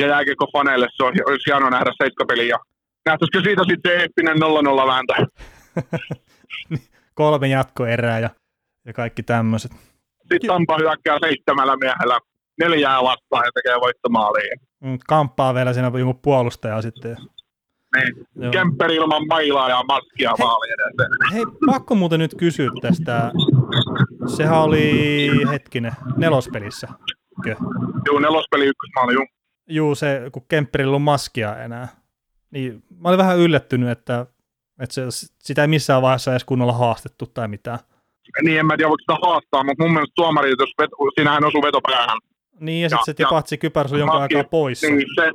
[0.00, 2.58] ja jääkiekko-faneille se on, olisi hienoa nähdä seiskapeli, ja
[3.06, 4.40] nähtäisikö siitä sitten eeppinen 0-0
[4.86, 5.14] vääntö.
[7.14, 8.30] Kolme jatkoerää ja,
[8.86, 9.72] ja kaikki tämmöiset.
[10.32, 12.18] Sitten Tampa hyökkää seitsemällä miehellä
[12.58, 14.60] neljää vastaan ja tekee voittomaaliin.
[14.80, 17.16] Mm, kamppaa vielä siinä joku puolustaja sitten.
[17.96, 18.50] Niin.
[18.50, 21.32] Kempperi ilman mailaa ja maskia maali edes.
[21.32, 23.32] Hei, pakko muuten nyt kysyä tästä.
[24.36, 26.88] Sehän oli, hetkinen, nelospelissä.
[28.06, 29.26] Joo, nelospeli ykkösmaali, juu.
[29.68, 31.88] Juu, se, kun Kempperillä on maskia enää.
[32.50, 34.26] Niin, mä olin vähän yllättynyt, että
[34.80, 35.02] Että se,
[35.38, 37.78] sitä ei missään vaiheessa edes kunnolla haastettu tai mitään.
[38.42, 41.62] Niin, en mä tiedä, voiko sitä haastaa, mutta mun mielestä tuomari, jos vet, siinähän osuu
[41.62, 42.18] vetopäähän.
[42.60, 44.82] Niin, ja sitten se tipahti kypärä sun jonkun aikaa pois.
[44.82, 45.30] Niin, se,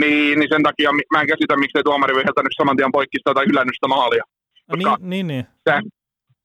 [0.00, 3.76] niin, niin sen takia mä en käsitä, miksei tuomari viheltänyt saman tien poikkista tai hylännyt
[3.76, 4.24] sitä maalia.
[4.70, 5.44] Koska, niin, niin, niin.
[5.64, 5.72] Se,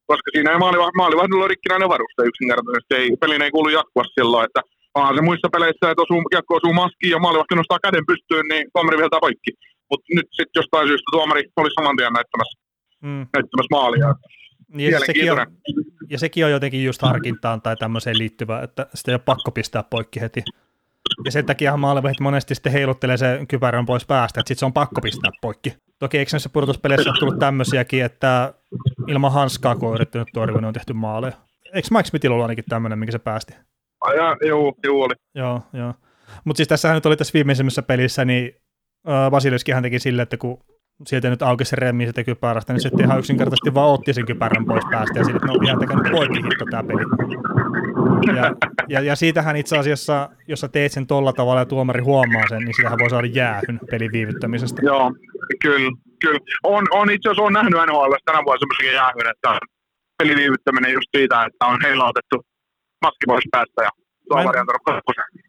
[0.10, 2.94] koska siinä ei maali, maalivahdolla rikkinäinen varuste yksinkertaisesti.
[3.00, 4.62] Ei, pelin ei kuulu jatkua silloin, että
[4.96, 8.64] onhan se muissa peleissä, että osuu, kiekko osuu maskiin ja maalivahti nostaa käden pystyyn, niin
[8.74, 9.52] tuomari viheltää poikki.
[9.90, 12.56] Mutta nyt sitten jostain syystä tuomari oli saman tien näyttämässä,
[13.08, 13.24] mm.
[13.36, 14.10] näyttämässä maalia.
[14.74, 15.38] Niin, ja, sekin on,
[16.10, 19.84] ja sekin on jotenkin just harkintaan tai tämmöiseen liittyvä, että sitä ei ole pakko pistää
[19.84, 20.44] poikki heti.
[21.26, 24.74] Ja sen takia maalivahti monesti sitten heiluttelee se kypärän pois päästä, että sitten se on
[24.74, 25.74] pakko pistää poikki.
[26.00, 28.54] Toki eikö näissä pudotuspeleissä ole tullut tämmöisiäkin, että
[29.08, 31.34] ilman hanskaa, kun on yrittänyt torjua, niin on tehty maaleja.
[31.74, 33.54] Eikö Mike Smithillä ollut ainakin tämmöinen, minkä se päästi?
[34.16, 35.14] Ja, joo, joo oli.
[35.36, 35.94] Joo, joo.
[36.46, 38.52] Mutta siis tässähän nyt oli tässä viimeisimmässä pelissä, niin
[39.10, 40.60] äh, Vasilevskihan teki silleen, että kun
[41.08, 44.66] sieltä nyt auki se remmi sitä kypärästä, niin sitten ihan yksinkertaisesti vaan otti sen kypärän
[44.66, 47.04] pois päästä ja sitten no ihan tekemään poikki hitto tämä peli.
[48.36, 48.56] Ja,
[48.90, 52.60] ja, ja, siitähän itse asiassa, jos sä teet sen tolla tavalla ja tuomari huomaa sen,
[52.60, 54.82] niin sitähän voi saada jäähyn pelin viivyttämisestä.
[54.86, 55.12] Joo,
[55.62, 55.92] kyllä,
[56.22, 56.40] kyllä.
[56.64, 59.60] On, on itse asiassa on nähnyt NHL tänä vuonna semmoisia jäähyn, että
[60.18, 62.46] pelin viivyttäminen just siitä, että on heilautettu
[63.02, 63.90] maski pois päästä ja
[64.30, 65.02] tuomari on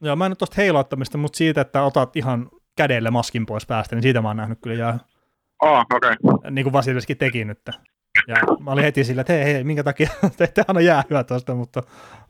[0.03, 3.97] Joo, mä en nyt tuosta heilauttamista, mutta siitä, että otat ihan kädelle maskin pois päästä,
[3.97, 5.01] niin siitä mä oon nähnyt kyllä jäähyn.
[5.63, 5.85] Oh.
[5.95, 6.17] Okay.
[6.51, 7.59] Niin kuin Vasilevski teki nyt.
[8.29, 11.55] Ja mä olin heti sillä, että hei, hei, minkä takia te ette aina jäähyä tuosta,
[11.55, 11.83] mutta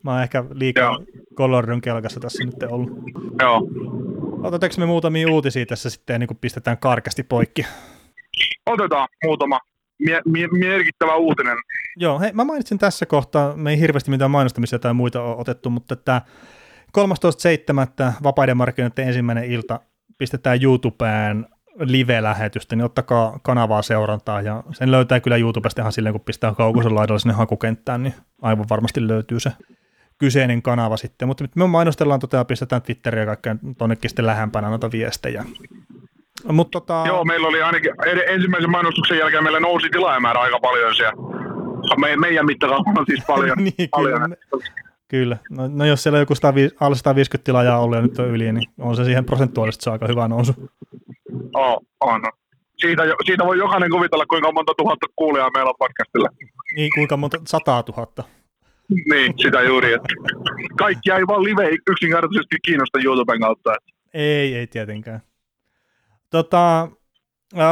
[0.03, 0.99] mä oon ehkä liikaa
[1.35, 2.91] Coloradon kelkassa tässä nyt ollut.
[3.41, 3.69] Joo.
[4.43, 7.67] Otetaanko me muutamia uutisia tässä sitten, niin kuin pistetään karkasti poikki?
[8.67, 9.61] Otetaan muutama
[9.99, 11.57] mie- mie- merkittävä uutinen.
[11.97, 15.71] Joo, hei, mä mainitsin tässä kohtaa, me ei hirveästi mitään mainostamisia tai muita ole otettu,
[15.71, 16.23] mutta että
[16.99, 18.13] 13.7.
[18.23, 19.81] vapaiden markkinoiden ensimmäinen ilta
[20.19, 21.47] pistetään YouTubeen
[21.79, 26.95] live-lähetystä, niin ottakaa kanavaa seurantaa, ja sen löytää kyllä YouTubesta ihan silleen, kun pistää kaukosen
[26.95, 29.53] laidalla sinne hakukenttään, niin aivan varmasti löytyy se
[30.19, 34.69] kyseinen kanava sitten, mutta me mainostellaan tota ja pistetään Twitteriä ja kaikkea tonnekin sitten lähempänä
[34.69, 35.45] noita viestejä.
[36.53, 37.05] Mut tota...
[37.07, 37.93] Joo, meillä oli ainakin
[38.27, 41.13] ensimmäisen mainostuksen jälkeen meillä nousi tilaajamäärä aika paljon siellä.
[41.97, 43.59] Me, meidän mittakaavalla siis paljon.
[43.65, 44.37] niin, paljon.
[44.51, 44.67] Kyllä,
[45.09, 45.37] kyllä.
[45.51, 48.53] No, no, jos siellä on joku 100, alle 150 tilaajaa ollut ja nyt on yli,
[48.53, 50.55] niin on se siihen prosentuaalisesti se aika hyvä nousu.
[51.55, 52.23] On.
[52.77, 56.29] Siitä, siitä voi jokainen kuvitella, kuinka monta tuhatta kuulijaa meillä on podcastilla.
[56.77, 58.25] Niin, kuinka monta, sataa tuhatta.
[59.11, 59.93] niin, sitä juuri.
[59.93, 60.09] Että
[60.79, 63.75] kaikki ei vaan live yksinkertaisesti kiinnosta YouTuben kautta.
[63.75, 63.95] Että.
[64.15, 65.21] Ei, ei tietenkään.
[66.31, 66.89] Tota,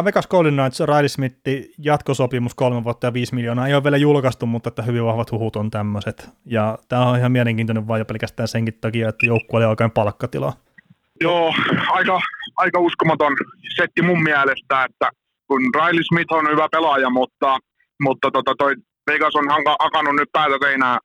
[0.04, 1.36] Vegas Golden Knights, Riley Smith,
[1.78, 3.66] jatkosopimus kolme vuotta ja viisi miljoonaa.
[3.68, 6.30] Ei ole vielä julkaistu, mutta että hyvin vahvat huhut on tämmöiset.
[6.46, 10.52] Ja tämä on ihan mielenkiintoinen vaan jo pelkästään senkin takia, että joukkueelle alkaen palkkatilaa.
[11.20, 11.54] Joo,
[11.88, 12.20] aika,
[12.62, 13.34] aika uskomaton
[13.76, 15.08] setti mun mielestä, että
[15.48, 17.58] kun Riley Smith on hyvä pelaaja, mutta,
[18.02, 18.72] mutta tota toi
[19.10, 19.46] Vegas on
[19.84, 20.98] hakannut nyt päätä seinää,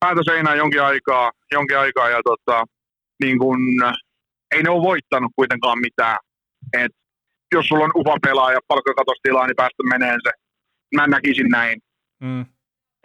[0.00, 2.64] päätä seinää jonkin aikaa, jonkin aikaa ja tota,
[3.22, 3.58] niin kun,
[4.54, 6.18] ei ne ole voittanut kuitenkaan mitään.
[6.78, 6.92] Et
[7.54, 10.30] jos sulla on upa pelaaja palkkakatostilaa, niin päästä menee se.
[10.96, 11.78] Mä näkisin näin.
[12.20, 12.46] Mm.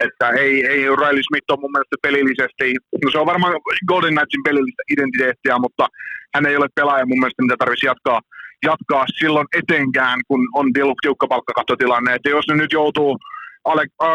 [0.00, 2.74] Että ei, ei Riley Smith on mun mielestä pelillisesti,
[3.04, 3.54] no se on varmaan
[3.88, 5.88] Golden Knightsin pelillistä identiteettiä, mutta
[6.34, 8.20] hän ei ole pelaaja mun mielestä, mitä tarvitsisi jatkaa,
[8.64, 10.66] jatkaa silloin etenkään, kun on
[11.02, 12.14] tiukka palkkakattotilanne.
[12.14, 13.18] Että jos ne nyt joutuu
[13.64, 14.08] Alec, äh,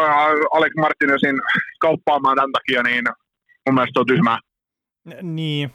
[0.52, 1.36] Alec Martinezin
[1.80, 3.04] kauppaamaan tämän takia, niin
[3.66, 4.38] mun mielestä on tyhmää.
[5.22, 5.70] Niin,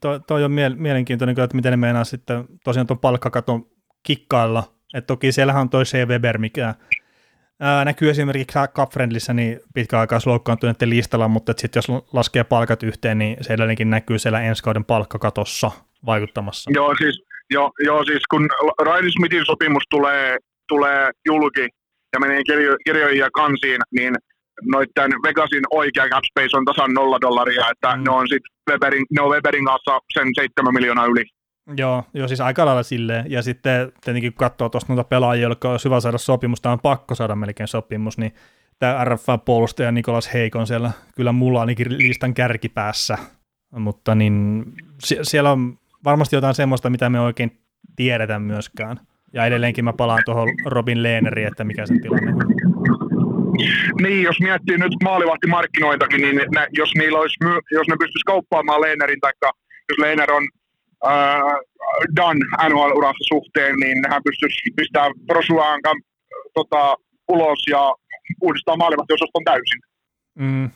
[0.00, 3.66] toi, toi on mielenkiintoinen, että miten ne meinaa sitten tosiaan tuon palkkakaton
[4.02, 4.62] kikkailla.
[4.94, 6.08] että toki siellähän on toi C.
[6.08, 6.74] Weber, mikä
[7.60, 13.36] ää, näkyy esimerkiksi Cup Friendlissä niin pitkäaikaisloukkaantuneiden listalla, mutta sitten jos laskee palkat yhteen, niin
[13.40, 15.70] se edelleenkin näkyy siellä ensi kauden palkkakatossa
[16.06, 16.70] vaikuttamassa.
[16.74, 18.48] Joo, siis, jo, joo, siis kun
[18.82, 20.38] Riley Smithin sopimus tulee,
[20.68, 21.68] tulee julki
[22.12, 24.14] ja menee kirjo, kirjoihin ja kansiin, niin
[24.72, 28.04] noiden Vegasin oikea cap space on tasan nolla dollaria, että mm.
[28.04, 31.24] ne on sitten Weberin, ne on Weberin kanssa sen 7 miljoonaa yli.
[31.76, 33.30] Joo, joo, siis aika lailla silleen.
[33.30, 36.80] Ja sitten tietenkin kun katsoo tuosta noita pelaajia, joilla olisi hyvä saada sopimus, tai on
[36.80, 38.34] pakko saada melkein sopimus, niin
[38.78, 43.18] tämä RFA-puolustaja Nikolas Heikon siellä kyllä mulla ainakin listan kärkipäässä.
[43.70, 44.64] Mutta niin,
[45.04, 47.58] sie- siellä on varmasti jotain semmoista, mitä me oikein
[47.96, 49.00] tiedetä myöskään.
[49.32, 52.38] Ja edelleenkin mä palaan tuohon Robin Lehneriin, että mikä sen tilanne on.
[54.02, 57.36] Niin, jos miettii nyt maalivahtimarkkinoitakin, niin ne, jos, niillä olisi,
[57.70, 59.32] jos ne pystyisi kauppaamaan Lehnerin, tai
[59.88, 60.42] jos Lehner on
[61.06, 61.40] äh,
[62.16, 65.80] done NHL-urassa suhteen, niin hän pystyisi pistämään Prosuaan
[66.54, 66.96] tota,
[67.28, 67.94] ulos ja
[68.42, 69.80] uudistaa maalivahtiosaston täysin.
[70.38, 70.70] Mm.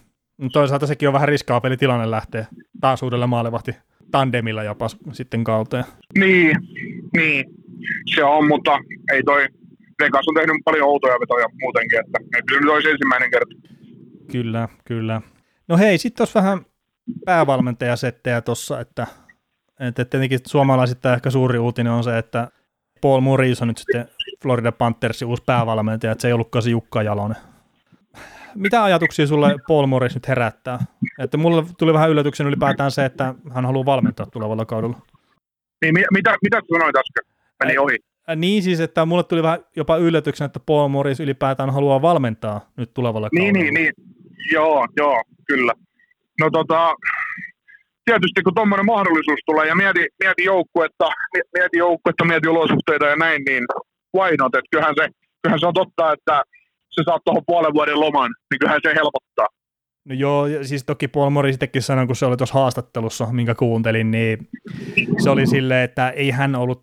[0.53, 2.47] Toisaalta sekin on vähän riskaapeli tilanne lähteä
[2.81, 3.73] taas uudelle maalivahti
[4.11, 5.85] tandemilla jopa sitten kauteen.
[6.19, 6.57] Niin,
[7.17, 7.45] niin,
[8.15, 8.79] se on, mutta
[9.13, 9.49] ei toi,
[10.03, 13.55] Vegas on tehnyt paljon outoja vetoja muutenkin, että ei nyt olisi ensimmäinen kerta.
[14.33, 15.21] Kyllä, kyllä.
[15.69, 16.67] No hei, sitten olisi vähän
[17.25, 19.07] päävalmentajasettejä tuossa, että,
[19.81, 22.49] että tietenkin suomalaisista ehkä suuri uutinen on se, että
[23.01, 24.09] Paul Morris on nyt sitten
[24.43, 27.37] Florida Panthersin uusi päävalmentaja, että se ei ollutkaan se Jukka Jalonen.
[28.55, 30.79] Mitä ajatuksia sulle Paul Morris nyt herättää?
[31.19, 35.01] Että mulle tuli vähän yllätyksen ylipäätään se, että hän haluaa valmentaa tulevalla kaudella.
[35.83, 37.33] Niin, mitä, mitä sanoit äsken?
[37.65, 37.99] Meni ohi.
[38.37, 42.95] Niin siis, että mulle tuli vähän jopa yllätyksen, että Paul Morris ylipäätään haluaa valmentaa nyt
[42.95, 43.73] tulevalla niin, kaudella.
[43.73, 43.93] Niin, niin,
[44.53, 45.73] joo, joo, kyllä.
[46.41, 46.95] No tota,
[48.05, 51.09] tietysti kun tuommoinen mahdollisuus tulee ja mieti, mieti joukkuetta,
[51.59, 53.65] mieti joukkuetta, mieti olosuhteita ja näin, niin
[54.17, 54.55] why not?
[54.55, 55.09] Et kyllähän, se,
[55.43, 56.43] kyllähän se on totta, että
[56.91, 59.47] se saa tuohon puolen vuoden loman, niin kyllähän se helpottaa.
[60.05, 64.11] No joo, siis toki Paul Morris itsekin sanoi, kun se oli tuossa haastattelussa, minkä kuuntelin,
[64.11, 64.49] niin
[65.23, 66.83] se oli silleen, että ei hän ollut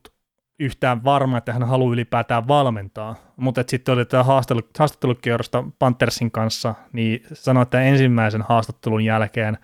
[0.60, 3.16] yhtään varma, että hän haluaa ylipäätään valmentaa.
[3.36, 9.58] Mutta sitten oli tämä haastattelu, haastattelukierrosta Panthersin kanssa, niin sanoi, että ensimmäisen haastattelun jälkeen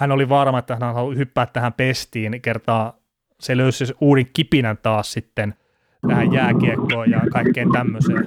[0.00, 2.96] hän oli varma, että hän haluaa hyppää tähän pestiin, kertaa
[3.40, 5.54] se löysi uuden kipinän taas sitten
[6.08, 8.24] tähän jääkiekkoon ja kaikkeen tämmöiseen.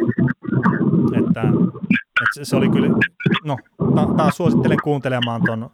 [1.19, 1.41] Että,
[2.21, 2.87] että se oli kyllä,
[3.43, 3.57] no
[4.17, 5.69] taas suosittelen kuuntelemaan ton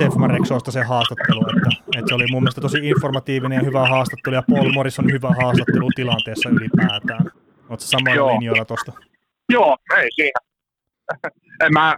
[0.00, 4.34] Jeff Mareksosta se haastattelu, että, että, se oli mun mielestä tosi informatiivinen ja hyvä haastattelu,
[4.34, 7.24] ja Paul Morris on hyvä haastattelu tilanteessa ylipäätään.
[7.68, 8.92] Oletko samoilla linjoilla tuosta?
[9.48, 10.40] Joo, ei siinä.
[11.64, 11.96] en mä,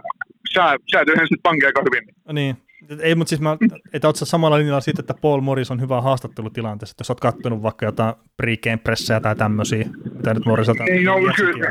[0.53, 2.15] sä, sä tyhjensit pankki aika hyvin.
[2.33, 2.57] Niin,
[2.99, 3.57] ei, mutta siis mä,
[3.93, 7.63] että oletko samalla linjalla siitä, että Paul Morris on hyvä haastattelutilanteessa, että jos olet kattonut
[7.63, 10.83] vaikka jotain pre pressejä tai tämmöisiä, mitä nyt Morriselta...
[10.83, 11.67] Ei, no, kyllä,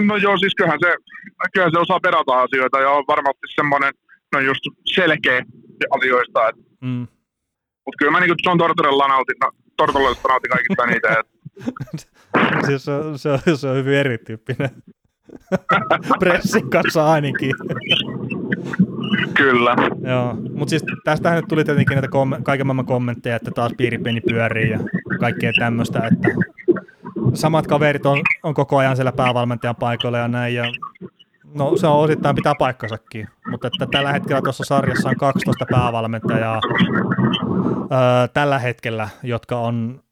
[0.00, 0.94] no joo, siis kyllähän se,
[1.52, 3.94] kyllähän se osaa perata asioita ja on varmasti semmoinen,
[4.32, 4.60] no just
[4.94, 5.42] selkeä
[5.90, 6.48] asioista.
[6.48, 6.56] Et.
[6.80, 7.06] Mm.
[7.84, 11.08] Mutta kyllä mä niin John Tortorella nautin, no, Tortorella nautin kaikista niitä.
[11.20, 11.26] Et.
[12.66, 14.70] siis se, on, se, on, se on hyvin erityyppinen.
[16.20, 17.52] Pressin kanssa ainakin.
[19.34, 19.76] Kyllä.
[20.02, 24.20] Joo, mutta siis tästähän nyt tuli tietenkin näitä kom- kaiken maailman kommentteja, että taas piiripeni
[24.20, 24.78] pyörii ja
[25.20, 26.28] kaikkea tämmöistä, että
[27.34, 30.64] samat kaverit on, on koko ajan siellä päävalmentajan paikoilla ja näin, ja
[31.54, 36.60] No se on osittain pitää paikkansakin, mutta että tällä hetkellä tuossa sarjassa on 12 päävalmentajaa
[37.92, 40.02] öö, tällä hetkellä, jotka on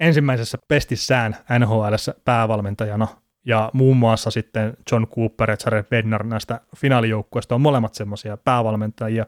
[0.00, 1.94] ensimmäisessä pestissään NHL
[2.24, 3.08] päävalmentajana,
[3.46, 9.26] ja muun muassa sitten John Cooper ja Jared Bednar näistä finaalijoukkueista on molemmat semmoisia päävalmentajia,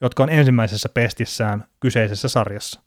[0.00, 2.80] jotka on ensimmäisessä pestissään kyseisessä sarjassa.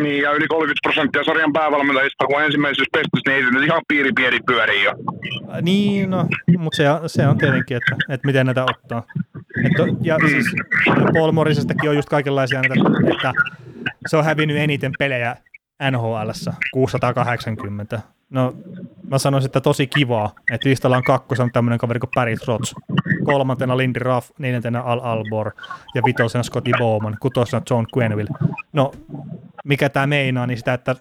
[0.00, 3.82] Niin, ja yli 30 prosenttia sarjan päävalmentajista, kun ensimmäisessä pestissä, niin ei se nyt ihan
[3.88, 4.92] piiri pieni pyöri jo.
[5.62, 6.26] Niin, no,
[6.58, 9.06] mutta se, se on tietenkin, että, että miten näitä ottaa.
[9.64, 10.46] Että, ja siis
[11.12, 12.74] Paul Morrisestakin on just kaikenlaisia näitä,
[13.12, 13.32] että
[14.06, 15.36] se on hävinnyt eniten pelejä
[15.90, 16.30] NHL
[16.72, 18.00] 680.
[18.32, 18.54] No,
[19.10, 22.74] mä sanoisin, että tosi kivaa, että listalla on kakkosen tämmöinen kaveri kuin Barry Trotz,
[23.24, 25.50] kolmantena Lindy Ruff, neljäntenä Al Albor
[25.94, 28.30] ja vitosena Scotty Bowman, kutosena John Quenville.
[28.72, 28.92] No,
[29.64, 30.96] mikä tämä meinaa, niin sitä, että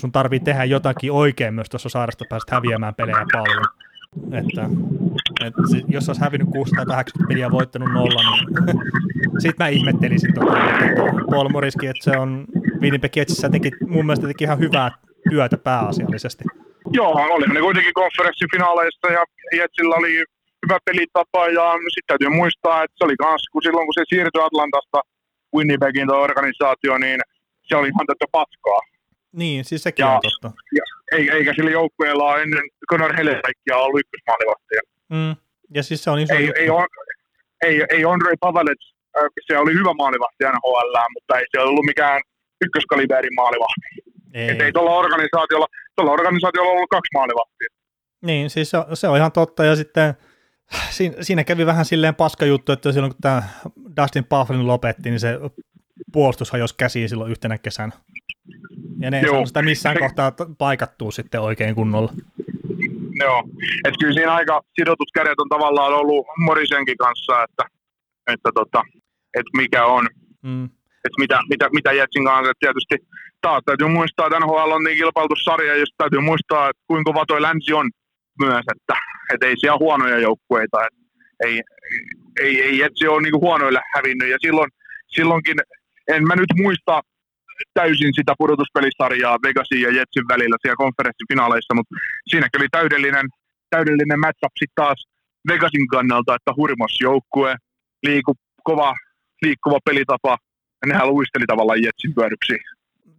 [0.00, 3.64] sun tarvii tehdä jotakin oikein myös tuossa saaresta päästä häviämään pelejä paljon.
[4.32, 4.68] Että,
[5.46, 8.78] että jos olisi hävinnyt 680 peliä ja voittanut nolla, niin
[9.42, 12.44] sit mä ihmettelisin tota, että Paul Morriskin, että se on
[12.80, 16.44] Winnipeg Jetsissä teki mun mielestä teki ihan hyvää työtä pääasiallisesti.
[16.92, 19.24] Joo, oli ne kuitenkin konferenssifinaaleissa ja
[19.56, 20.12] Jetsillä oli
[20.62, 24.42] hyvä pelitapa ja sitten täytyy muistaa, että se oli kans, kun silloin kun se siirtyi
[24.42, 25.00] Atlantasta
[25.54, 27.20] Winnipegin tuo organisaatio, niin
[27.68, 28.80] se oli ihan tätä paskaa.
[29.32, 30.50] Niin, siis sekin ja, on totta.
[30.78, 30.84] Ja,
[31.34, 34.80] eikä sillä joukkueella ole ennen Conor Hellesäikkiä ollut ykkösmaalivahtia.
[35.08, 35.36] Mm.
[35.74, 36.86] Ja siis se on iso ei, ei, on,
[37.64, 38.94] ei, ei Andre Pavelets,
[39.46, 42.20] se oli hyvä maalivahti NHL, mutta ei se ollut mikään
[42.64, 44.05] ykköskaliberin maalivahti.
[44.36, 44.50] Ei.
[44.50, 45.66] Et ei tuolla organisaatiolla,
[45.96, 47.68] tuolla organisaatiolla ollut kaksi maalivahtia.
[48.22, 50.14] Niin, siis se, se on ihan totta, ja sitten
[50.90, 53.42] siinä, siinä kävi vähän silleen paska juttu, että silloin kun tämä
[54.02, 55.38] Dustin Bufflin lopetti, niin se
[56.12, 57.92] puolustus hajosi käsiin silloin yhtenä kesänä.
[58.98, 62.12] Ja ne ei sitä missään kohtaa paikattua sitten oikein kunnolla.
[63.20, 63.44] Joo,
[63.84, 67.64] että kyllä siinä aika sidotut kädet on tavallaan ollut Morisenkin kanssa, että,
[68.32, 68.82] että, tota,
[69.34, 70.08] että mikä on,
[70.42, 70.64] mm.
[71.04, 72.96] että mitä, mitä, mitä Jetsin kanssa, että tietysti
[73.46, 77.24] taas täytyy muistaa, että NHL on niin kilpailtu sarja, jos täytyy muistaa, että kuinka kova
[77.26, 77.86] toi länsi on
[78.44, 78.94] myös, että,
[79.32, 81.00] että ei siellä huonoja joukkueita, että
[81.46, 81.56] ei,
[82.44, 84.70] ei, ei Jetsi ole niin huonoille hävinnyt, ja silloin,
[85.16, 85.58] silloinkin,
[86.14, 87.00] en mä nyt muista
[87.74, 91.94] täysin sitä pudotuspelisarjaa Vegasin ja Jetsin välillä siellä konferenssifinaaleissa, mutta
[92.30, 93.26] siinä oli täydellinen,
[93.70, 94.98] täydellinen matchup sitten taas
[95.48, 97.56] Vegasin kannalta, että hurmos joukkue,
[98.06, 98.32] liiku,
[98.62, 98.94] kova,
[99.42, 100.32] liikkuva pelitapa,
[100.80, 102.64] ja nehän luisteli tavallaan Jetsin pyöryksiin,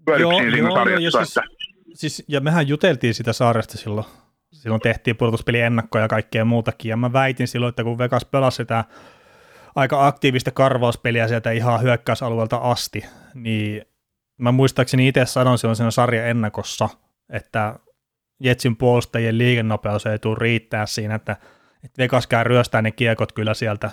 [0.08, 1.24] pyöryksiin joo, siinä joo, sarjassa.
[1.24, 4.05] Siis, siis, ja mehän juteltiin sitä saaresta silloin.
[4.51, 8.55] Silloin tehtiin pudotuspeli ennakkoja ja kaikkea muutakin, ja mä väitin silloin, että kun Vegas pelasi
[8.55, 8.86] sitä
[9.76, 13.82] aika aktiivista karvauspeliä sieltä ihan hyökkäysalueelta asti, niin
[14.38, 16.89] mä muistaakseni itse sanon silloin siinä sarjan ennakossa,
[17.30, 17.80] että
[18.39, 21.32] Jetsin puolustajien liikennopeus ei tule riittää siinä, että,
[21.84, 23.91] että Vegas käy ryöstää ne kiekot kyllä sieltä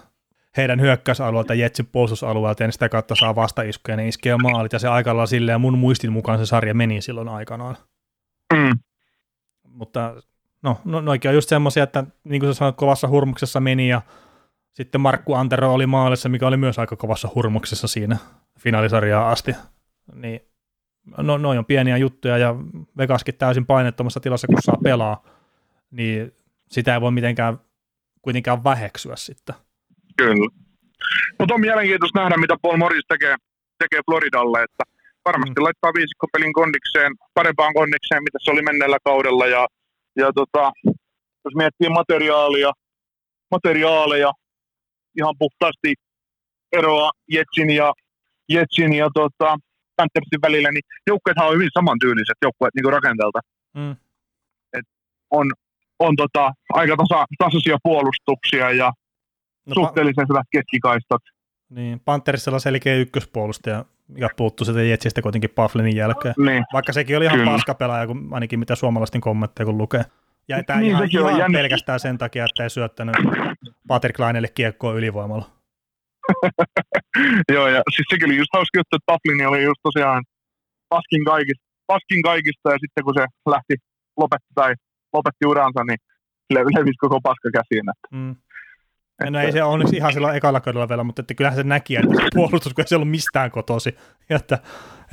[0.57, 4.89] heidän hyökkäysalueelta Jetsin puolustusalueelta ja sitä kautta saa vastaiskuja ja ne iskee maalit ja se
[4.89, 7.77] aikalla silleen mun muistin mukaan se sarja meni silloin aikanaan.
[8.55, 8.79] Mm.
[9.69, 10.15] Mutta
[10.63, 14.03] no, no noikin on just semmoisia, että niin kuin sä sanoit, kovassa hurmuksessa meni ja
[14.73, 18.17] sitten Markku Antero oli maalissa, mikä oli myös aika kovassa hurmuksessa siinä
[18.59, 19.57] finaalisarjaa asti.
[20.15, 20.41] Niin
[21.19, 22.55] no, noin on pieniä juttuja ja
[22.97, 25.23] Vegaskin täysin painettomassa tilassa, kun saa pelaa,
[25.91, 26.33] niin
[26.71, 27.61] sitä ei voi mitenkään
[28.23, 29.55] kuitenkaan väheksyä sitten.
[30.17, 30.49] Kyllä.
[31.39, 33.37] Mutta on mielenkiintoista nähdä, mitä Paul Morris tekee,
[33.79, 34.85] tekee Floridalle, että
[35.25, 35.65] varmasti mm.
[35.65, 39.47] laittaa viisikkopelin kondikseen, parempaan kondikseen, mitä se oli menneellä kaudella.
[39.47, 39.67] Ja,
[40.17, 40.73] ja tota,
[41.45, 42.73] jos miettii materiaalia,
[43.51, 44.33] materiaaleja,
[45.19, 45.95] ihan puhtaasti
[46.73, 47.93] eroa Jetsin ja,
[48.49, 49.57] Jetsin ja tota,
[49.97, 53.41] Panthersin välillä, niin joukkueethan on hyvin samantyyliset joukkueet niin rakenteelta.
[53.75, 53.97] Mm.
[54.73, 54.87] Et
[55.31, 55.47] on
[55.99, 58.93] on tota, aika tasa, tasaisia puolustuksia ja
[59.67, 61.23] no, suhteellisen hyvät keskikaistat.
[61.71, 66.35] Niin, Panthersilla selkeä ykköspuolustaja, mikä puuttuu sitä Jetsistä kuitenkin Paflinin jälkeen.
[66.39, 66.65] Niin.
[66.73, 67.51] Vaikka sekin oli ihan Kyllä.
[67.51, 70.05] paskapelaaja, kun ainakin mitä suomalaisten kommentteja kun lukee.
[70.49, 71.59] Ja tämä niin, ihan, ihan jännä.
[71.59, 73.17] pelkästään sen takia, että ei syöttänyt
[73.89, 75.51] Patrick Lainelle kiekkoa ylivoimalla.
[77.55, 80.25] Joo, ja siis sekin oli just hauska juttu, että Paflini oli just tosiaan
[80.89, 83.75] paskin kaikista, paskin kaikista ja sitten kun se lähti
[84.17, 84.75] lopetti tai
[85.13, 85.99] lopetti uransa, niin
[86.55, 87.85] levisi koko paska käsiin.
[88.11, 88.37] Mm.
[89.31, 92.09] No ei se onneksi ihan silloin ekalla kaudella vielä, mutta että kyllähän se näki, että
[92.17, 93.97] se puolustus, kun ei se ollut mistään kotosi,
[94.31, 94.59] että,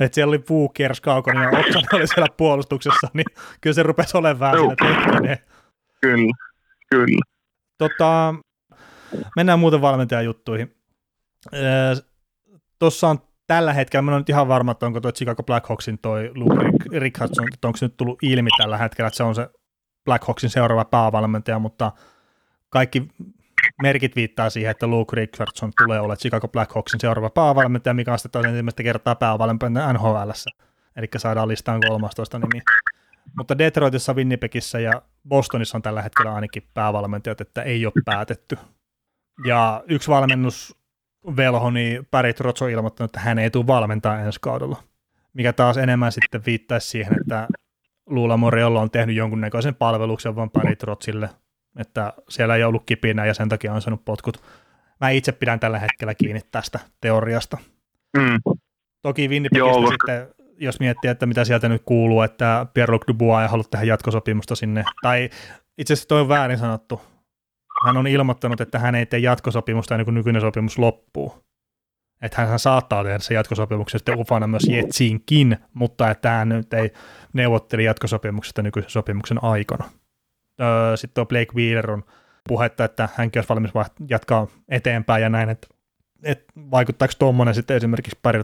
[0.00, 3.24] että siellä oli puu kierros kaukana ja Oksan oli siellä puolustuksessa, niin
[3.60, 5.38] kyllä se rupesi olemaan vähän siinä,
[6.00, 6.32] Kyllä,
[6.90, 7.22] kyllä.
[7.78, 8.34] Tota,
[9.36, 10.74] mennään muuten valmentajajuttuihin.
[12.78, 16.30] Tuossa on tällä hetkellä, mä en nyt ihan varma, että onko tuo Chicago Blackhawksin toi
[16.34, 19.48] Luke Richardson, että onko se nyt tullut ilmi tällä hetkellä, että se on se
[20.04, 21.92] Blackhawksin seuraava päävalmentaja, mutta
[22.68, 23.08] kaikki
[23.82, 28.82] merkit viittaa siihen, että Luke Richardson tulee olla Chicago Blackhawksin seuraava päävalmentaja, mikä astetaan ensimmäistä
[28.82, 30.30] kertaa päävalmentaja NHL.
[30.96, 32.62] Eli saadaan listaan 13 nimi.
[33.36, 38.58] Mutta Detroitissa, Winnipegissä ja Bostonissa on tällä hetkellä ainakin päävalmentajat, että ei ole päätetty.
[39.46, 40.76] Ja yksi valmennus
[41.36, 44.82] velho, niin Barry Trotz on ilmoittanut, että hän ei tule valmentaa ensi kaudella.
[45.32, 47.48] Mikä taas enemmän sitten viittaisi siihen, että
[48.06, 51.30] Luula Moriolla on tehnyt jonkunnäköisen palveluksen vaan Barry Trotsille–
[51.76, 54.42] että siellä ei ollut kipinä ja sen takia on saanut potkut.
[55.00, 57.58] Mä itse pidän tällä hetkellä kiinni tästä teoriasta.
[58.16, 58.38] Mm.
[59.02, 63.64] Toki Winnipegistä sitten, jos miettii, että mitä sieltä nyt kuuluu, että Pierre-Luc Dubois ei halua
[63.70, 65.30] tehdä jatkosopimusta sinne, tai
[65.78, 67.00] itse asiassa toi on väärin sanottu.
[67.86, 71.44] Hän on ilmoittanut, että hän ei tee jatkosopimusta ennen kuin nykyinen sopimus loppuu.
[72.22, 76.92] Että hän saattaa tehdä se jatkosopimuksen sitten ufana myös Jetsiinkin, mutta että hän nyt ei
[77.32, 79.90] neuvotteli jatkosopimuksesta nykyisen sopimuksen aikana
[80.96, 82.04] sitten tuo Blake Wheeler on
[82.48, 83.70] puhetta, että hänkin olisi valmis
[84.08, 85.68] jatkaa eteenpäin ja näin, että,
[86.22, 88.40] että vaikuttaako tuommoinen sitten esimerkiksi pari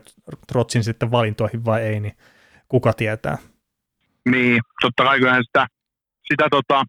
[0.46, 2.16] Trotsin sitten valintoihin vai ei, niin
[2.68, 3.38] kuka tietää.
[4.30, 5.66] Niin, totta kai kyllähän sitä,
[6.32, 6.84] sitä tota,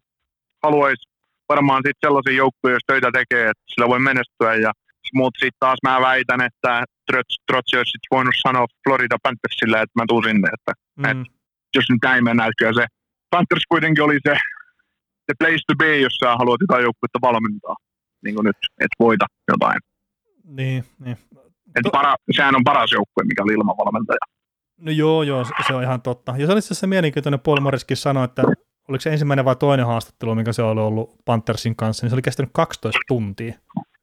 [0.62, 1.08] haluaisi
[1.48, 4.54] varmaan sitten sellaisia joukkoja, jos töitä tekee, että sillä voi menestyä.
[4.54, 4.72] Ja,
[5.14, 6.84] mutta sitten taas mä väitän, että
[7.46, 10.48] Trotsi olisi sit voinut sanoa Florida Panthersille, että mä tuun sinne.
[10.56, 11.04] Että, mm.
[11.04, 11.18] et,
[11.76, 12.86] jos nyt näin mennään, kyllä se
[13.30, 14.36] Panthers kuitenkin oli se
[15.30, 17.76] se place to be, jos sä haluat jotain joukkuetta valmentaa,
[18.24, 19.78] niin kuin nyt, että voita jotain.
[20.44, 21.16] Niin, niin.
[21.76, 21.90] Et to...
[21.90, 24.24] para, sehän on paras joukkue, mikä oli ilman valmentaja.
[24.80, 26.34] No joo, joo, se on ihan totta.
[26.38, 28.42] Ja se oli se mielenkiintoinen, Paul Morriskin sanoi, että
[28.88, 32.22] oliko se ensimmäinen vai toinen haastattelu, mikä se oli ollut Panthersin kanssa, niin se oli
[32.22, 33.54] kestänyt 12 tuntia,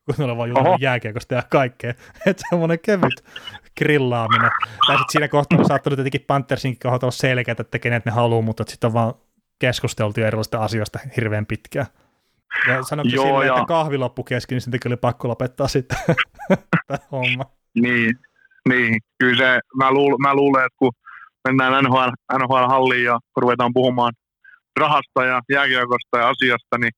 [0.05, 1.93] kun ne oli vaan jutellut jääkiekosta ja kaikkea.
[2.25, 3.23] Että semmoinen kevyt
[3.77, 4.51] grillaaminen.
[4.87, 8.41] Tai sitten siinä kohtaa on saattanut tietenkin Panthersinkin kohdalla olla selkeää, että kenet ne haluaa,
[8.41, 9.13] mutta sitten on vaan
[9.59, 11.85] keskusteltiin erilaisista asioista hirveän pitkään.
[12.67, 13.53] Ja sanoinko Joo, sille, ja...
[13.53, 15.97] että kahvi loppu kesken, niin sitten oli pakko lopettaa sitten
[16.87, 17.45] tämä homma.
[17.75, 18.15] Niin,
[18.69, 20.91] niin, kyllä se, mä, luul, mä luulen, että kun
[21.47, 24.13] mennään NHL, NHL-halliin ja ruvetaan puhumaan
[24.79, 26.91] rahasta ja jääkiekosta ja asiasta, niin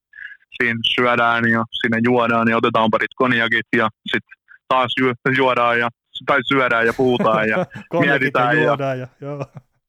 [0.61, 4.91] siinä syödään ja sinne juodaan ja otetaan parit konjakit ja sitten taas
[5.37, 5.89] juodaan ja
[6.25, 7.65] tai syödään ja puhutaan ja
[7.99, 8.57] mietitään.
[8.57, 9.45] Ja, juodaan ja, joo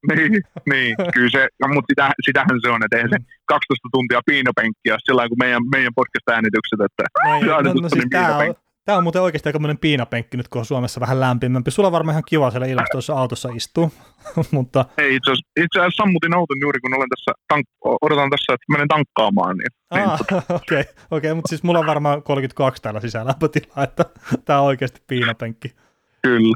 [0.09, 0.43] niin,
[0.73, 4.97] niin, kyllä se, no, mutta sitä, sitähän se on, että eihän se 12 tuntia piinopenkkiä
[5.07, 9.03] sillä kun meidän, meidän podcast-äänitykset, että no, ei, no, no, siis tämä on, Tämä on
[9.03, 11.71] muuten oikeasti aika piinapenkki nyt, kun on Suomessa vähän lämpimämpi.
[11.71, 13.93] Sulla on varmaan ihan kiva siellä ilmastoissa autossa istuu,
[14.51, 14.85] mutta...
[14.99, 18.73] Ei, itse asiassa, itse asiassa sammutin auton juuri, kun olen tässä, tank- odotan tässä, että
[18.73, 19.57] menen tankkaamaan.
[19.57, 20.21] Niin, niin ah,
[20.61, 24.05] okei, okay, okay, mutta siis mulla on varmaan 32 täällä sisälämpötila, että
[24.45, 25.75] tämä on oikeasti piinapenkki.
[26.23, 26.55] Kyllä.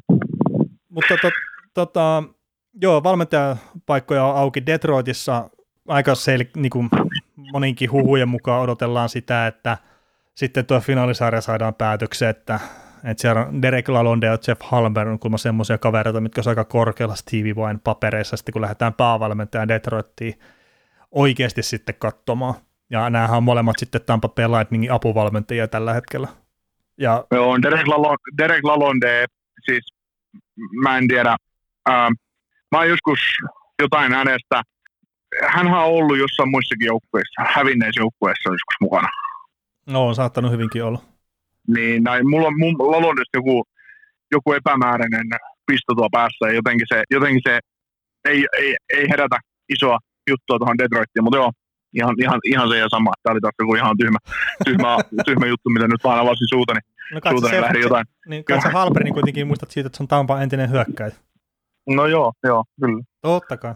[0.88, 1.30] Mutta to,
[1.74, 2.22] tota,
[2.82, 5.50] joo, valmentajapaikkoja on auki Detroitissa.
[5.88, 6.88] Aika sel, niin kuin
[7.36, 9.78] moninkin huhujen mukaan odotellaan sitä, että
[10.34, 12.60] sitten tuo finaalisarja saadaan päätökseen, että,
[13.04, 16.64] että siellä on Derek Lalonde ja Jeff Halmer on kuulemma semmoisia kavereita, mitkä on aika
[16.64, 20.34] korkealla Stevie Wine papereissa, sitten kun lähdetään päävalmentajan Detroittiin
[21.10, 22.54] oikeasti sitten katsomaan.
[22.90, 26.28] Ja näähän on molemmat sitten Tampa Bay Lightningin apuvalmentajia tällä hetkellä.
[26.98, 27.24] Ja...
[27.30, 29.26] Joo, Derek, Lalonde, Derek Lalonde,
[29.64, 29.84] siis
[30.82, 31.36] mä en tiedä,
[31.88, 32.12] ähm,
[32.74, 33.20] mä oon joskus
[33.82, 34.62] jotain hänestä,
[35.54, 39.08] hän on ollut jossain muissakin joukkueissa, hävinneissä joukkueissa joskus mukana.
[39.86, 41.00] No, on saattanut hyvinkin olla.
[41.74, 43.64] Niin, näin, mulla on mun Lalondesta joku,
[44.30, 45.26] joku epämääräinen
[45.66, 47.60] pisto tuo päässä, ja jotenkin se, jotenkin se
[48.24, 49.36] ei, ei, ei herätä
[49.68, 49.98] isoa
[50.30, 51.52] juttua tuohon Detroittiin, mutta joo,
[51.94, 53.12] ihan, ihan, ihan se ja sama.
[53.22, 54.18] Tämä oli taas joku ihan tyhmä,
[54.64, 54.98] tyhmä,
[55.28, 56.80] tyhmä juttu, mitä nyt vaan avasin suutani.
[57.12, 58.06] No kai se, lähdi jotain.
[58.28, 61.10] Niin, kai se Halperi niin kuitenkin muistat siitä, että se on Tampa entinen hyökkäjä.
[61.86, 63.02] No joo, joo, kyllä.
[63.20, 63.74] Totta kai.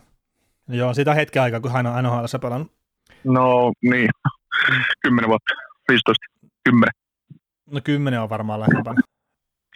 [0.69, 2.73] Joo, siitä hetken aikaa, kun hän on NHL pelannut.
[3.25, 4.11] No niin,
[4.69, 4.83] mm.
[5.03, 5.55] kymmenen vuotta,
[5.89, 6.27] 15,
[6.65, 6.93] kymmenen.
[7.71, 9.01] No kymmenen on varmaan lähempänä.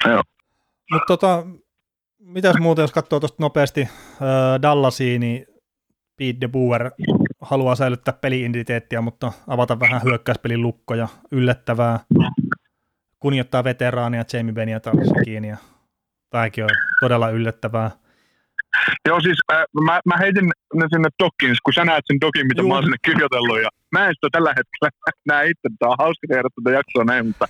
[0.04, 0.22] Joo.
[0.90, 1.46] Mutta tota,
[2.18, 5.46] mitäs muuta, jos katsoo tuosta nopeasti äh, Dallasiin, niin
[6.16, 6.90] Pete de Boer
[7.40, 11.08] haluaa säilyttää peliinditeettiä, mutta avata vähän hyökkäyspelin lukkoja.
[11.32, 12.00] Yllättävää.
[13.18, 14.80] Kunnioittaa veteraania Jamie Benia
[15.24, 15.48] kiinni.
[15.48, 15.56] Ja
[16.30, 16.70] tämäkin on
[17.00, 17.90] todella yllättävää.
[19.08, 22.62] Joo, siis äh, mä, mä heitin ne sinne dokkiin, kun sä näet sen dokin, mitä
[22.62, 22.68] Juh.
[22.68, 24.88] mä oon sinne kirjoitellut, ja mä en sitä tällä hetkellä
[25.30, 27.46] näe itse, tää on hauska tehdä tätä jaksoa näin, mutta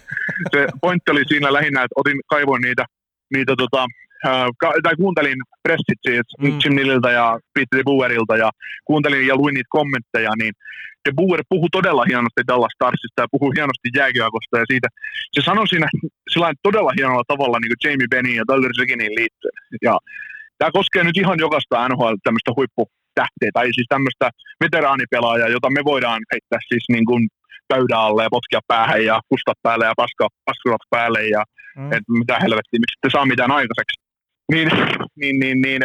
[0.53, 2.85] se pointti oli siinä lähinnä, että otin, kaivoin niitä,
[3.35, 3.83] niitä tota,
[4.27, 6.59] äh, ka- tai kuuntelin pressit siis mm.
[6.65, 8.51] Jim Nilliltä ja Peter Buerilta ja
[8.85, 10.55] kuuntelin ja luin niitä kommentteja, niin
[11.05, 14.89] De Boer puhui todella hienosti Dallas Starsista ja puhui hienosti jääkiekosta ja siitä.
[15.35, 15.89] Se sanoi siinä
[16.33, 19.59] sillä todella hienolla tavalla niin kuin Jamie Benny ja Tyler Seginin liittyen.
[19.83, 19.95] Ja
[20.63, 24.27] tämä koskee nyt ihan jokaista NHL tämmöistä huipputähteä, tai siis tämmöistä
[24.65, 27.23] veteraanipelaajaa, jota me voidaan heittää siis niin kuin
[27.73, 31.43] pöydän alle ja potkia päähän ja kustaa päälle ja paska, paskurat päälle ja
[31.77, 31.93] mm.
[31.97, 33.97] että mitä helvettiä, miksi te saa mitään aikaiseksi.
[34.53, 34.69] Niin,
[35.21, 35.83] niin, niin, niin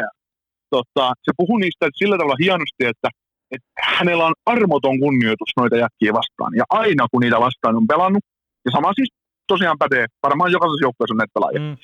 [0.75, 3.09] tota, se puhuu niistä sillä tavalla hienosti, että,
[3.53, 6.51] että hänellä on armoton kunnioitus noita jäkkiä vastaan.
[6.59, 8.23] Ja aina kun niitä vastaan on pelannut,
[8.65, 9.09] ja sama siis
[9.47, 11.61] tosiaan pätee, varmaan jokaisessa joukkueessa on näitä pelaajia.
[11.61, 11.77] Mm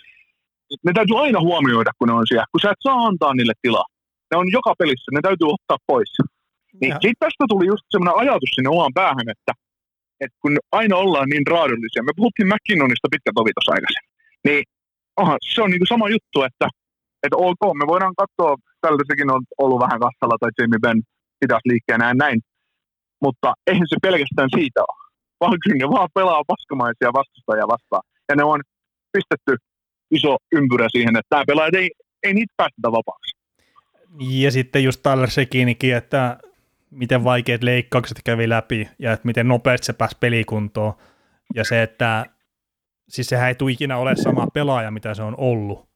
[0.86, 3.88] ne täytyy aina huomioida, kun ne on siellä, kun sä et saa antaa niille tilaa.
[4.30, 6.12] Ne on joka pelissä, ne täytyy ottaa pois.
[6.82, 9.54] Niin sitten tästä tuli just semmoinen ajatus sinne omaan päähän, että,
[10.24, 14.14] että kun aina ollaan niin raadollisia, me puhuttiin McKinnonista pitkä tovi tuossa aikaisemmin,
[14.48, 14.64] niin
[15.22, 16.68] aha, se on niinku sama juttu, että,
[17.24, 18.52] että ok, me voidaan katsoa,
[18.82, 21.02] tältä sekin on ollut vähän kassalla tai Jamie Benn
[21.42, 22.40] pitäisi liikkeen näin näin,
[23.24, 25.04] mutta eihän se pelkästään siitä ole,
[25.42, 28.04] vaan kyllä ne vaan pelaa paskamaisia vastustajia vastaan.
[28.30, 28.60] Ja ne on
[29.16, 29.54] pistetty
[30.16, 31.92] iso ympyrä siihen, että tämä pelaaja ei,
[32.24, 33.38] ei niitä päästetä vapaaksi.
[34.20, 36.38] Ja sitten just Tyler Sekinikin, että
[36.92, 40.94] miten vaikeat leikkaukset kävi läpi ja että miten nopeasti se pääsi pelikuntoon.
[41.56, 42.26] Ja se, että
[43.10, 45.90] siis sehän ei tule ikinä ole sama pelaaja, mitä se on ollut.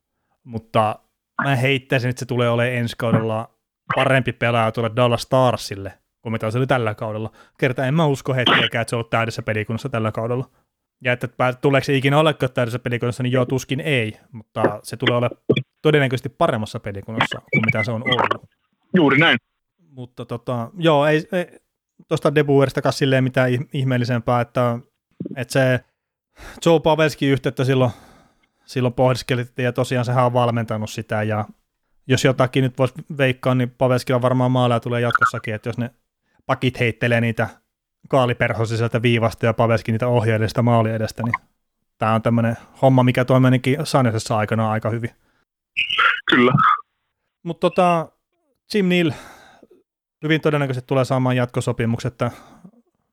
[0.44, 1.00] Mutta
[1.44, 3.50] mä heittäisin, että se tulee olemaan ensi kaudella
[3.96, 5.94] parempi pelaaja tuolle Dallas Starsille
[6.28, 7.32] kuin mitä se oli tällä kaudella.
[7.60, 10.50] Kerta en mä usko hetkeäkään, että se on täydessä pelikunnossa tällä kaudella.
[11.02, 11.28] Ja että
[11.62, 15.30] tuleeko se ikinä olekaan täydessä pelikunnassa, niin joo, tuskin ei, mutta se tulee olla
[15.82, 18.50] todennäköisesti paremmassa pelikunnassa kuin mitä se on ollut.
[18.96, 19.38] Juuri näin.
[19.90, 21.60] Mutta tota, joo, ei, ei
[22.08, 24.80] tuosta Debuerista silleen mitään ihmeellisempää, että,
[25.36, 25.80] että se
[26.66, 27.92] Joe Pavelski yhteyttä silloin,
[28.66, 31.46] silloin pohdiskelittiin, ja tosiaan sehän on valmentanut sitä, ja
[32.08, 35.92] jos jotakin nyt voisi veikkaa, niin Pavelski on varmaan maaleja tulee jatkossakin, että jos ne
[36.46, 37.48] pakit heittelee niitä
[38.08, 41.34] kaaliperhosi sieltä viivasta ja Paveskin niitä ohjailee sitä maali edestä, niin
[41.98, 45.10] tämä on tämmöinen homma, mikä toimii ainakin Sanesessa aikana aika hyvin.
[46.30, 46.52] Kyllä.
[47.44, 48.12] Mutta tota,
[48.74, 49.12] Jim Neal
[50.24, 52.32] hyvin todennäköisesti tulee saamaan jatkosopimukset, että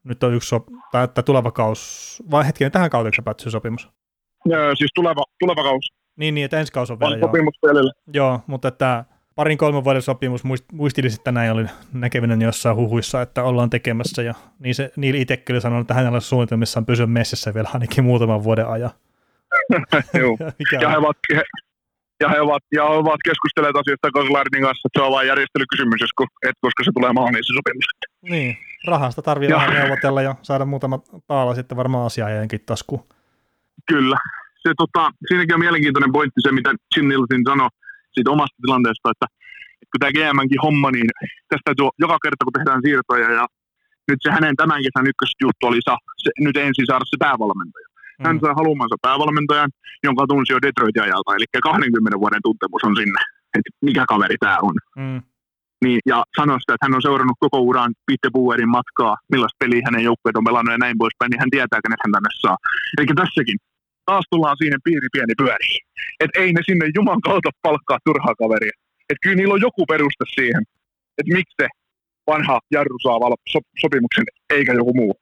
[0.05, 3.88] nyt on yksi sop- tai että tuleva kaus, vai hetkinen, tähän kaudeksi päättyy sopimus?
[4.49, 5.92] Ja, siis tuleva, tuleva kaus.
[6.16, 7.18] Niin, niin, että ensi kaus on vielä.
[7.20, 7.72] Sopimus joo.
[8.12, 9.05] joo, mutta että
[9.35, 14.35] parin kolmen vuoden sopimus, muistilisin, että näin oli näkevinen jossain huhuissa, että ollaan tekemässä, ja
[14.59, 18.68] niin se Niil itse kyllä sanoi, että hänellä suunnitelmissaan pysyä messissä vielä ainakin muutaman vuoden
[18.68, 18.91] ajan.
[20.20, 20.37] Joo,
[20.82, 21.43] ja he, ovat, he,
[22.20, 26.01] ja he ovat, ja he ovat keskustelleet asiasta Koslarin kanssa, että se on vain järjestelykysymys,
[26.49, 27.85] et, koska se tulee maaliin se sopimus.
[28.22, 28.57] Niin,
[28.87, 33.05] rahasta tarvii vähän neuvotella ja saada muutama taala sitten varmaan asiaajajankin taskuun.
[33.89, 34.16] Kyllä,
[34.59, 37.68] se, tota, siinäkin on mielenkiintoinen pointti se, mitä Jim Nielsen sanoi
[38.15, 39.27] siitä omasta tilanteesta, että,
[39.81, 41.09] että kun tämä GMnkin homma, niin
[41.51, 43.45] tästä täytyy joka kerta, kun tehdään siirtoja ja
[44.09, 47.89] nyt se hänen tämän kesän ykkösjuttu oli sa, se, nyt ensin saada se päävalmentaja.
[48.25, 48.41] Hän mm.
[48.41, 49.71] sai haluamansa päävalmentajan,
[50.07, 53.21] jonka tunsi jo Detroitin ajalta, eli 20 vuoden tuntemus on sinne,
[53.57, 54.77] että mikä kaveri tämä on.
[55.03, 55.21] Mm.
[55.85, 60.05] Niin, ja sanoi sitä, että hän on seurannut koko uran Pittebuerin matkaa, millaista peliä hänen
[60.09, 62.57] joukkueet on pelannut ja näin poispäin, niin hän tietää, kenet hän tänne saa.
[62.97, 63.59] Eli tässäkin,
[64.07, 65.70] taas tullaan siihen piiri pieni pyöri.
[66.20, 68.76] Että ei ne sinne Juman kautta palkkaa turhaa kaveria.
[69.11, 70.62] Että kyllä niillä on joku peruste siihen,
[71.18, 71.68] että miksi se
[72.26, 73.18] vanha jarru saa
[73.52, 75.14] so- sopimuksen eikä joku muu.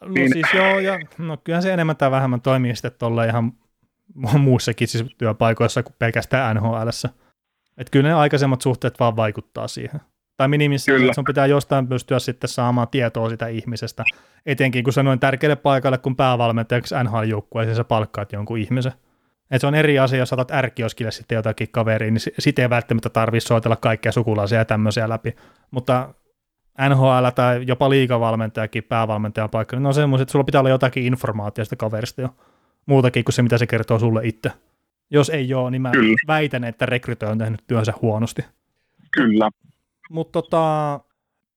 [0.00, 0.32] No niin.
[0.32, 3.52] siis joo, ja no kyllähän se enemmän tai vähemmän toimii sitten tuolla ihan
[4.38, 6.88] muussakin siis työpaikoissa kuin pelkästään nhl
[7.78, 10.00] Että kyllä ne aikaisemmat suhteet vaan vaikuttaa siihen.
[10.38, 14.04] Tai minimissä, että sun pitää jostain pystyä sitten saamaan tietoa sitä ihmisestä.
[14.46, 18.92] Etenkin kun sanoin tärkeälle paikalle, kun päävalmentajaksi NHL-joukkueeseen sä palkkaat jonkun ihmisen.
[19.50, 23.08] Et se on eri asia, jos saatat ärkioskille sitten jotakin kaveriin, niin sitten ei välttämättä
[23.08, 25.36] tarvitse soitella kaikkia sukulaisia ja tämmöisiä läpi.
[25.70, 26.14] Mutta
[26.88, 31.04] NHL tai jopa liikavalmentajakin, päävalmentajan paikka, niin ne on semmoiset, että sulla pitää olla jotakin
[31.04, 32.28] informaatiota kaverista jo.
[32.86, 34.52] Muutakin kuin se, mitä se kertoo sulle itse.
[35.10, 36.16] Jos ei ole, niin mä Kyllä.
[36.26, 38.42] väitän, että rekrytoija on tehnyt työnsä huonosti.
[39.10, 39.50] Kyllä.
[40.08, 41.00] Mutta tota...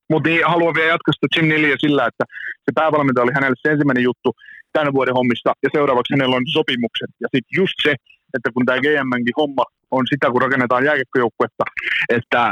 [0.10, 2.24] Mut niin, haluan vielä jatkaa Jim Nillia sillä, että
[2.66, 4.34] se päävalmentaja oli hänelle se ensimmäinen juttu
[4.74, 7.10] tämän vuoden hommista, ja seuraavaksi hänellä on sopimukset.
[7.20, 7.95] Ja sitten just se,
[8.36, 11.64] että kun tämä GMnkin homma on sitä, kun rakennetaan jääkiekkojoukkuetta,
[12.10, 12.52] että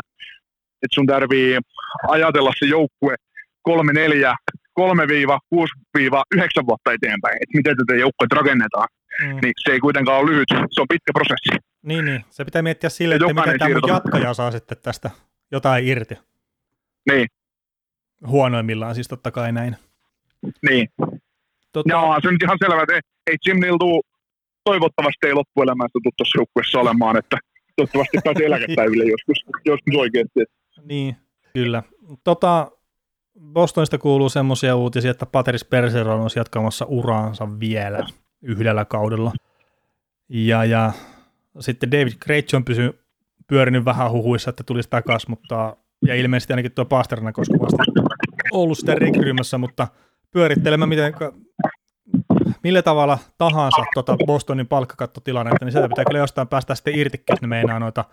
[0.84, 1.60] että sun tarvii
[2.08, 3.16] ajatella se joukkue
[3.62, 4.36] kolme, neljä,
[4.74, 8.88] kolme viiva, kuusi viiva, yhdeksän vuotta eteenpäin, että miten tätä joukkuetta rakennetaan.
[9.24, 9.40] Mm.
[9.42, 11.66] Niin se ei kuitenkaan ole lyhyt, se on pitkä prosessi.
[11.86, 12.26] Niin, niin.
[12.30, 15.10] se pitää miettiä sille, että miten tämä jatkaja saa sitten tästä
[15.52, 16.16] jotain irti.
[17.12, 17.28] Niin.
[18.28, 19.76] Huonoimmillaan siis totta kai näin.
[20.70, 20.90] Niin.
[21.72, 21.90] Tota...
[21.90, 24.02] Joo, se on nyt ihan selvä, että ei, Jim Neal tuu,
[24.64, 27.38] toivottavasti ei loppuelämästä tule tuossa joukkueessa olemaan, että
[27.76, 30.40] toivottavasti pääsee eläkepäiville joskus, joskus oikeasti.
[30.84, 31.16] Niin,
[31.54, 31.84] kyllä.
[32.24, 32.72] Tota,
[33.54, 38.08] Bostonista kuuluu semmoisia uutisia, että Pateris Perseron on jatkamassa uraansa vielä
[38.42, 39.32] yhdellä kaudella.
[40.30, 40.92] Ja, ja
[41.60, 43.00] sitten David Krejci on pysy,
[43.50, 47.84] pyörinyt vähän huhuissa, että tulisi takaisin, mutta ja ilmeisesti ainakin tuo Pasterna koska vasta
[48.52, 49.88] ollut sitä rekrymässä, mutta
[50.32, 51.14] pyörittelemään miten,
[52.64, 57.42] millä tavalla tahansa tota Bostonin palkkakattotilannetta, niin sieltä pitää kyllä jostain päästä sitten irti, jos
[57.42, 58.06] ne meinaa noita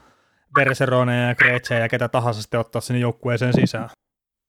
[0.54, 3.88] Berseroneja ja Kretsejä ja ketä tahansa sitten ottaa sinne joukkueeseen sisään.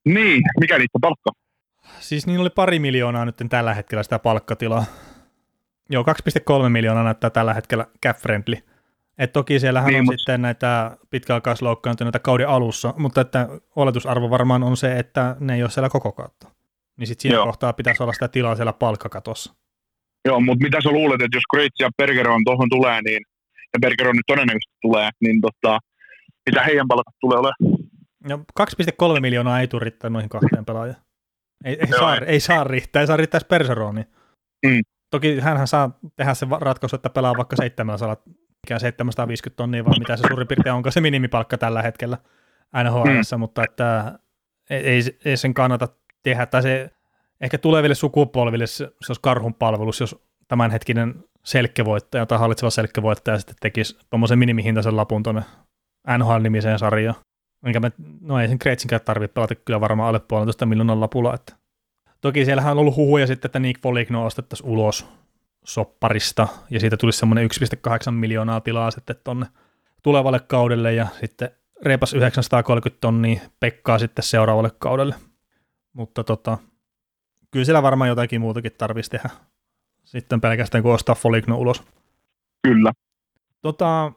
[0.06, 1.32] Niin, mikä niitä palkka?
[2.00, 4.86] Siis niin oli pari miljoonaa nyt tällä hetkellä sitä palkkatilaa.
[5.90, 6.04] Joo,
[6.64, 8.58] 2,3 miljoonaa näyttää tällä hetkellä cap friendly.
[9.18, 10.18] Et toki siellähän niin, on mutta...
[10.18, 15.70] sitten näitä pitkäaikaisloukkaantuneita kauden alussa, mutta että oletusarvo varmaan on se, että ne ei ole
[15.70, 16.48] siellä koko kautta.
[16.98, 17.46] Niin sitten siinä Joo.
[17.46, 19.54] kohtaa pitäisi olla sitä tilaa siellä palkkakatossa.
[20.26, 23.22] Joo, mutta mitä sä luulet, että jos Kreitsi ja Bergeron tuohon tulee, niin
[23.74, 25.80] ja Bergeron nyt todennäköisesti tulee, niin tota,
[26.50, 27.88] mitä heidän palkat tulee olemaan?
[28.24, 31.02] No 2,3 miljoonaa ei tule riittää noihin kahteen pelaajaan.
[31.66, 34.08] Ei, ei, saa, ei saa riittää, ei saa riittää Perseroniin.
[34.66, 34.82] Mm.
[35.12, 38.18] Toki hän saa tehdä se ratkaisu, että pelaa vaikka 700,
[38.68, 42.18] mikä 750 tonnia, vai mitä se suurin piirtein onko se minimipalkka tällä hetkellä
[42.84, 43.40] nhl mm.
[43.40, 44.20] mutta että
[44.70, 45.88] ei, ei, sen kannata
[46.24, 46.90] tehdä, tai se
[47.42, 50.16] ehkä tuleville sukupolville se, se olisi karhun palvelus, jos
[50.48, 55.42] tämänhetkinen selkkevoittaja tai hallitseva selkkevoittaja sitten tekisi tuommoisen minimihintaisen lapun tuonne
[56.18, 57.16] NHL-nimiseen sarjaan.
[57.66, 57.92] Enkä me,
[58.22, 61.34] no ei sen Kreitsinkään tarvitse pelata kyllä varmaan alle puolentoista miljoonan lapulla.
[61.34, 61.56] Että.
[62.22, 65.08] Toki siellähän on ollut huhuja sitten, että Nick Foligno ostettaisiin ulos
[65.68, 67.50] sopparista, ja siitä tulisi semmoinen
[68.08, 69.46] 1,8 miljoonaa tilaa sitten tonne
[70.04, 71.50] tulevalle kaudelle, ja sitten
[71.82, 75.16] reipas 930 tonnia Pekkaa sitten seuraavalle kaudelle.
[75.94, 76.58] Mutta tota,
[77.52, 79.30] kyllä siellä varmaan jotakin muutakin tarvitsisi tehdä
[80.04, 81.84] sitten pelkästään kuin ostaa Foligno ulos.
[82.64, 82.92] Kyllä.
[83.62, 84.12] Tota,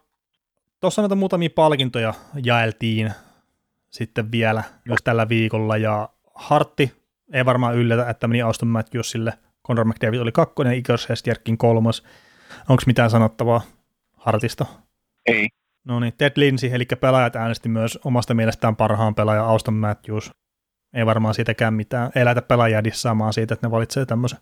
[0.81, 3.13] Tuossa näitä muutamia palkintoja jaeltiin
[3.91, 6.93] sitten vielä myös tällä viikolla, ja Hartti
[7.33, 9.33] ei varmaan yllätä, että meni Auston Matthewsille,
[9.71, 12.03] Conor McDavid oli kakkonen, Igor Sestjärkin kolmas.
[12.69, 13.63] Onko mitään sanottavaa
[14.17, 14.67] Hartista?
[15.27, 15.49] Ei.
[15.85, 20.31] No niin, Ted Lindsay, eli pelaajat äänesti myös omasta mielestään parhaan pelaajan Auston Matthews.
[20.95, 22.11] Ei varmaan siitäkään mitään.
[22.15, 24.39] Ei lähdetä pelaajia dissaamaan siitä, että ne valitsee tämmöisen.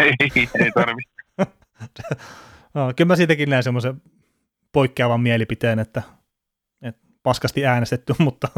[0.00, 1.02] ei, ei tarvi.
[2.74, 4.02] no, kyllä mä siitäkin näen semmoisen
[4.72, 6.02] poikkeavan mielipiteen, että,
[6.82, 8.48] että paskasti äänestetty, mutta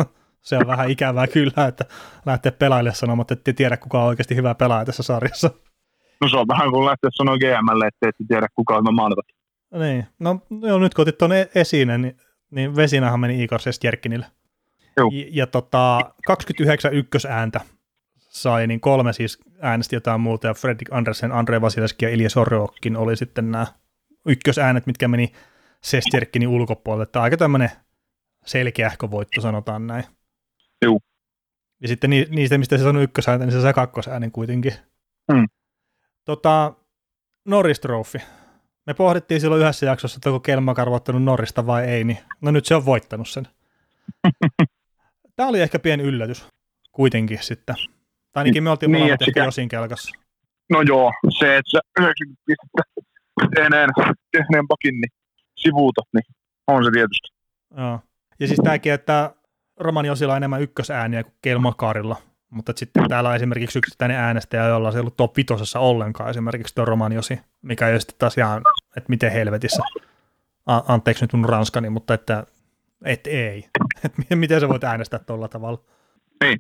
[0.41, 1.85] se on vähän ikävää kyllä, että
[2.27, 5.51] lähtee pelaajille sanomaan, että ette tiedä, kuka on oikeasti hyvä pelaaja tässä sarjassa.
[6.21, 9.23] No se on vähän kuin lähteä sanoa GMlle, että ette tiedä, kuka on maanata.
[9.79, 12.17] Niin, no joo, nyt kun otit tuon e- esiin, niin,
[12.51, 14.27] niin Vesinähän meni Igor Sestjerkinille.
[14.97, 17.61] Ja, ja tota, 29 ykkösääntä
[18.19, 22.97] sai, niin kolme siis äänesti jotain muuta, ja Fredrik Andersen, Andre Vasileski ja Ilja Sorjokin
[22.97, 23.67] oli sitten nämä
[24.27, 25.33] ykkösäänet, mitkä meni
[25.83, 27.07] Sesterkinin ulkopuolelle.
[27.07, 27.71] Tämä on aika tämmöinen
[28.47, 30.05] selkeähkö voitto, sanotaan näin.
[30.85, 31.01] Juu.
[31.83, 34.73] Ja sitten ni, niistä, mistä se sanoi ykkösääntä, niin se sai kakkosäänen kuitenkin.
[35.33, 35.47] Hmm.
[36.25, 36.73] Tota,
[37.45, 38.19] Norris Trophy.
[38.87, 42.67] Me pohdittiin silloin yhdessä jaksossa, että onko Kelmakar voittanut Norrista vai ei, niin no nyt
[42.67, 43.49] se on voittanut sen.
[45.37, 46.47] Tämä oli ehkä pieni yllätys
[46.93, 47.75] kuitenkin sitten.
[48.33, 50.11] Tai ainakin me oltiin Niin, molemmat ehkä Josin kelkassa.
[50.71, 52.83] No joo, se, että sä 90 pistettä
[53.55, 53.91] tehneen,
[54.33, 55.11] tehneen pakin, niin
[55.57, 56.25] sivuuta, niin
[56.67, 57.29] on se tietysti.
[57.77, 58.01] Joo.
[58.41, 59.35] Ja siis tämäkin, että
[59.81, 62.17] Roman Josilla on enemmän ykkösääniä kuin Kelmakarilla,
[62.51, 66.75] mutta sitten täällä on esimerkiksi yksittäinen äänestäjä, jolla se ei ollut top vitosessa ollenkaan, esimerkiksi
[66.75, 68.63] tuo Roman Josi, mikä ei sitten taas ihan,
[68.97, 69.83] että miten helvetissä,
[70.67, 72.47] A- anteeksi nyt mun ranskani, mutta että
[73.05, 73.65] et ei.
[74.05, 75.81] Et miten- sä voit äänestää tuolla tavalla?
[76.45, 76.59] Niin.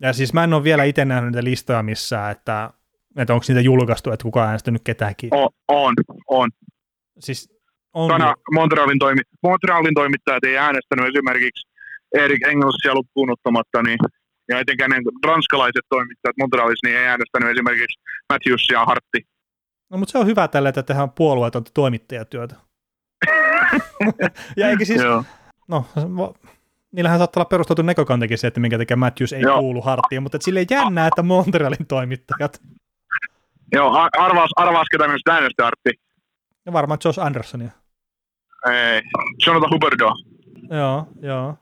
[0.00, 2.70] Ja siis mä en ole vielä itse nähnyt niitä listoja missään, että,
[3.16, 5.34] että onko niitä julkaistu, että kuka on äänestänyt ketäkin.
[5.34, 5.94] On, on,
[6.28, 6.50] on.
[7.18, 7.54] Siis
[7.94, 11.68] on, Tänä Montrealin, toimi, Montrealin toimittajat ei äänestänyt esimerkiksi
[12.14, 12.92] Erik Engelsia
[13.32, 13.98] ottamatta, niin,
[14.48, 18.00] ja etenkään ne ranskalaiset toimittajat Montrealissa niin ei äänestänyt esimerkiksi
[18.32, 19.26] Matthewsia ja Hartti.
[19.90, 22.54] No, mutta se on hyvä tällä, että tehdään puolueetonta toimittajatyötä.
[24.56, 25.24] ja eikä siis, Joo.
[25.68, 25.84] no,
[26.92, 29.58] niillähän saattaa olla perusteltu näkökantakin se, että minkä takia Matthews ei Joo.
[29.58, 32.60] kuulu harttiin, mutta et silleen jännää, että Montrealin toimittajat,
[33.72, 35.90] Joo, arvaas, arvaas ketä myös äänesti Hartti.
[36.66, 37.70] ja varmaan Josh Andersonia.
[38.72, 39.02] Ei,
[39.46, 40.10] Jonathan Huberdo.
[40.70, 41.56] Joo, joo.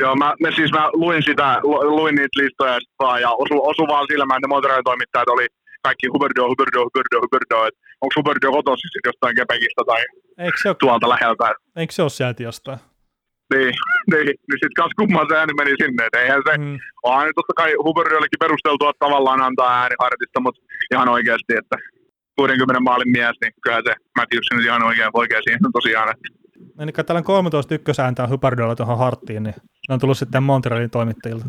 [0.00, 3.82] Joo, mä, mä, siis mä luin sitä, lu- luin niitä listoja vaan, ja osu, osu
[3.92, 5.46] vaan silmään, että ne Montrealin toimittajat oli
[5.82, 10.02] kaikki Huberdo, Huberdo, Huberdo, Huberdo, että onko Huberdo kotoisin sit jostain Quebecistä tai
[10.44, 11.54] Eikö se ole, tuolta läheltä.
[11.76, 12.78] eikö se ole sieltä jostain?
[13.54, 13.72] Niin,
[14.12, 16.76] niin, niin sit kas kumman se ääni meni sinne, että eihän se, Mm.
[17.08, 20.60] onhan nyt totta kai Huberdollekin perusteltua tavallaan antaa ääni Hartista, mutta
[20.94, 21.76] ihan oikeasti, että
[22.38, 26.26] 60 maalin mies, niin kyllä se Matthews nyt ihan oikein, oikein siinä tosiaan, että
[26.78, 29.54] Eli täällä on 13 ykkösääntä Hubardolla tuohon harttiin, niin
[29.88, 31.46] ne on tullut sitten Montrealin toimittajilta.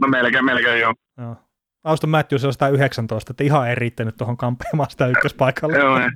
[0.00, 0.94] no melkein, melkein joo.
[1.18, 1.36] Joo.
[1.84, 5.78] Auston Matthews on 119, että ihan ei riittänyt tuohon kampeamaan sitä ykköspaikalle.
[5.78, 6.08] Joo, ei.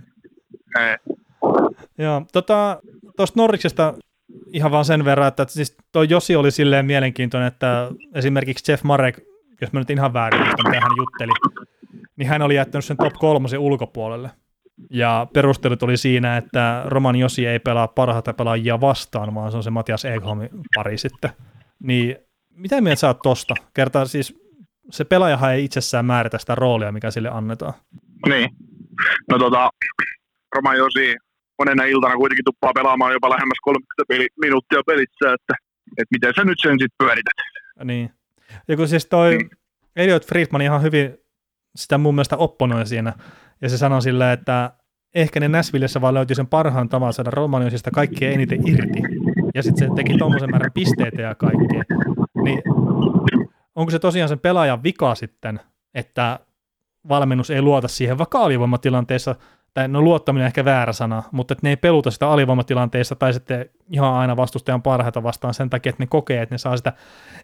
[0.78, 0.96] ei.
[1.98, 2.80] Joo, tota,
[3.16, 3.94] tuosta Norriksesta
[4.46, 9.20] ihan vaan sen verran, että siis toi Josi oli silleen mielenkiintoinen, että esimerkiksi Jeff Marek,
[9.60, 11.32] jos mä nyt ihan väärin muistan, mitä hän jutteli,
[12.16, 14.30] niin hän oli jättänyt sen top kolmosen ulkopuolelle.
[14.90, 19.62] Ja perustelut oli siinä, että Roman Josi ei pelaa parhaita pelaajia vastaan, vaan se on
[19.62, 21.30] se Matias Ekholmin pari sitten.
[21.82, 22.16] Niin
[22.54, 23.54] mitä mieltä sä oot tosta?
[23.74, 24.42] Kertaa siis
[24.90, 27.72] se pelaajahan ei itsessään määritä sitä roolia, mikä sille annetaan.
[28.28, 28.50] Niin.
[29.30, 29.70] No tota,
[30.54, 31.16] Roman Josi
[31.58, 35.54] monena iltana kuitenkin tuppaa pelaamaan jopa lähemmäs 30 peli, minuuttia pelissä, että,
[35.98, 37.34] että miten sä nyt sen sitten pyörität.
[37.84, 38.10] Niin.
[38.68, 39.48] Ja kun siis toi Mm.
[39.96, 41.18] Elliot Friedman ihan hyvin
[41.76, 43.12] sitä mun mielestä opponoi siinä,
[43.60, 44.72] ja se sanoi silleen, että
[45.14, 49.02] ehkä ne Näsvillessä vaan löytyi sen parhaan tavan saada Romaniosista kaikkea eniten irti.
[49.54, 51.82] Ja sitten se teki tuommoisen määrän pisteitä ja kaikkea.
[52.42, 52.62] Niin
[53.74, 55.60] onko se tosiaan sen pelaajan vika sitten,
[55.94, 56.38] että
[57.08, 59.34] valmennus ei luota siihen vaikka alivoimatilanteessa,
[59.74, 63.32] tai no luottaminen on ehkä väärä sana, mutta että ne ei peluta sitä alivoimatilanteessa tai
[63.32, 66.92] sitten ihan aina vastustajan parhaita vastaan sen takia, että ne kokee, että ne saa sitä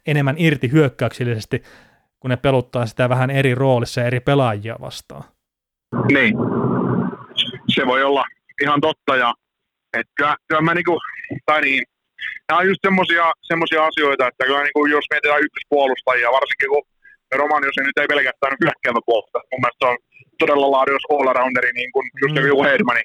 [0.06, 1.62] enemmän irti hyökkäyksellisesti,
[2.20, 5.24] kun ne peluttaa sitä vähän eri roolissa ja eri pelaajia vastaan.
[6.12, 6.34] Niin.
[7.74, 8.24] Se voi olla
[8.62, 9.34] ihan totta ja
[9.98, 10.98] että kyllä, kyllä mä niinku,
[11.46, 11.82] tai niin,
[12.48, 16.84] nämä on just semmosia, semmosia asioita, että kyllä niinku, jos mietitään ykköspuolustajia, varsinkin kun
[17.40, 19.98] Roman, jos nyt ei pelkästään hyökkäävä puolustaja, mun mielestä se on
[20.42, 22.46] todella laadukas all-rounderi, niin kuin just Mm.
[22.46, 23.02] joku Hedmani,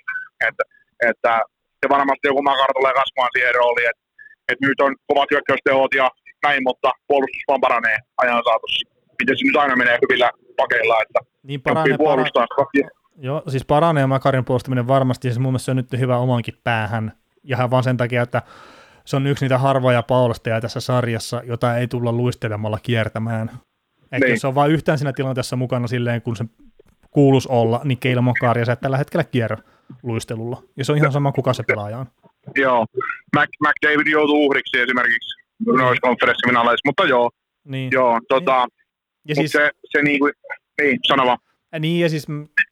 [0.48, 0.64] että,
[1.10, 1.32] että
[1.80, 4.04] se varmasti joku Makar tulee kasvamaan siihen rooliin, että,
[4.50, 6.08] että nyt on kovat hyökkäystehot ja
[6.46, 8.93] näin, mutta puolustus vaan paranee ajan saatossa.
[9.22, 12.48] Miten se nyt aina menee hyvillä pakeilla, että Niin paranee, para- puolustaa.
[13.18, 17.12] Joo, siis paranee Makarin puolustaminen varmasti, siis mun mielestä se on nyt hyvä omankin päähän,
[17.44, 18.42] ja ihan vaan sen takia, että
[19.06, 23.50] se on yksi niitä harvoja puolustajia tässä sarjassa, jota ei tulla luistelemalla kiertämään.
[24.04, 24.30] Että Niin.
[24.32, 26.46] jos se on vain yhtään siinä tilanteessa mukana silleen, kun se
[27.12, 29.58] kuulus olla, niin Keila Mokari ja sä et tällä hetkellä kierrä
[30.04, 30.64] luistelulla.
[30.78, 32.06] Ja se on ihan sama, kuka se pelaaja on.
[32.56, 32.86] Joo,
[33.36, 35.36] Mac, McDavid joutuu uhriksi esimerkiksi
[35.66, 37.32] noissa konferenssifinaaleissa, mutta joo,
[37.64, 38.68] Niin, joo, tota,
[39.28, 40.30] ja siis, se, se niinku,
[40.82, 41.38] niin, sano vaan.
[41.80, 42.28] niin, ja siis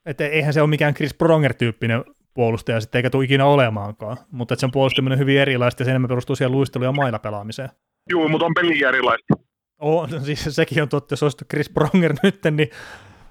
[0.06, 4.62] että eihän se ole mikään Chris Pronger-tyyppinen puolustaja sitten, eikä tule ikinä olemaankaan, mutta että
[4.62, 7.70] sen puolustaminen on hyvin erilaista ja se enemmän perustuu siihen luistelu- ja mailapelaamiseen.
[8.10, 9.34] Juu, mutta on peli erilaista.
[9.80, 12.70] Oh, no siis sekin on totta, jos olisi Chris Pronger nyt, niin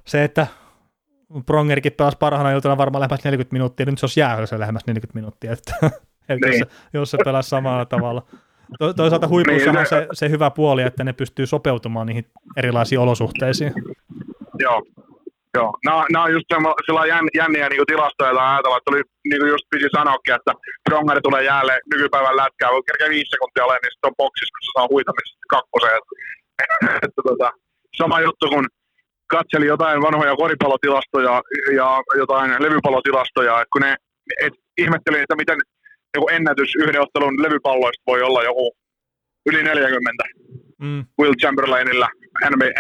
[0.06, 0.46] se, että
[1.46, 5.52] Prongerkin pelasi parhaana iltana varmaan lähemmäs 40 minuuttia, nyt se olisi jäähyssä lähemmäs 40 minuuttia,
[5.52, 5.72] että,
[6.28, 6.66] että jos, Niin.
[6.66, 8.26] se, jos se pelasi samalla tavalla.
[8.78, 12.24] To, toisaalta huipuissa on Niin, se, se hyvä puoli, että ne pystyy sopeutumaan niihin
[12.56, 13.72] erilaisiin olosuhteisiin.
[14.58, 14.82] Joo,
[15.54, 16.46] Joo, nämä, nämä on just
[16.86, 20.52] sillä jän, jänniä niin tilastoja, joita ajatella, että oli, niin kuin just piti sanoakin, että
[20.84, 24.62] Prongari tulee jälleen nykypäivän lätkää, voi kerkeä viisi sekuntia alle, niin sitten on boksissa, kun
[24.64, 26.00] se saa huitamisesta kakkoseen.
[27.04, 27.48] että, tota,
[28.00, 28.66] sama juttu, kun
[29.34, 31.34] katseli jotain vanhoja koripallotilastoja
[31.80, 31.88] ja
[32.22, 33.92] jotain levypallotilastoja, että kun ne
[34.46, 35.58] et ihmetteli, että miten
[36.16, 38.72] joku ennätys yhden ottelun levypalloista voi olla joku
[39.46, 40.24] yli 40
[40.78, 41.04] mm.
[41.20, 42.08] Will Chamberlainilla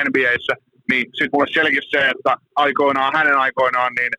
[0.08, 0.54] NBAissä
[0.90, 4.12] niin sitten mulle selkisi se, että aikoinaan, hänen aikoinaan, niin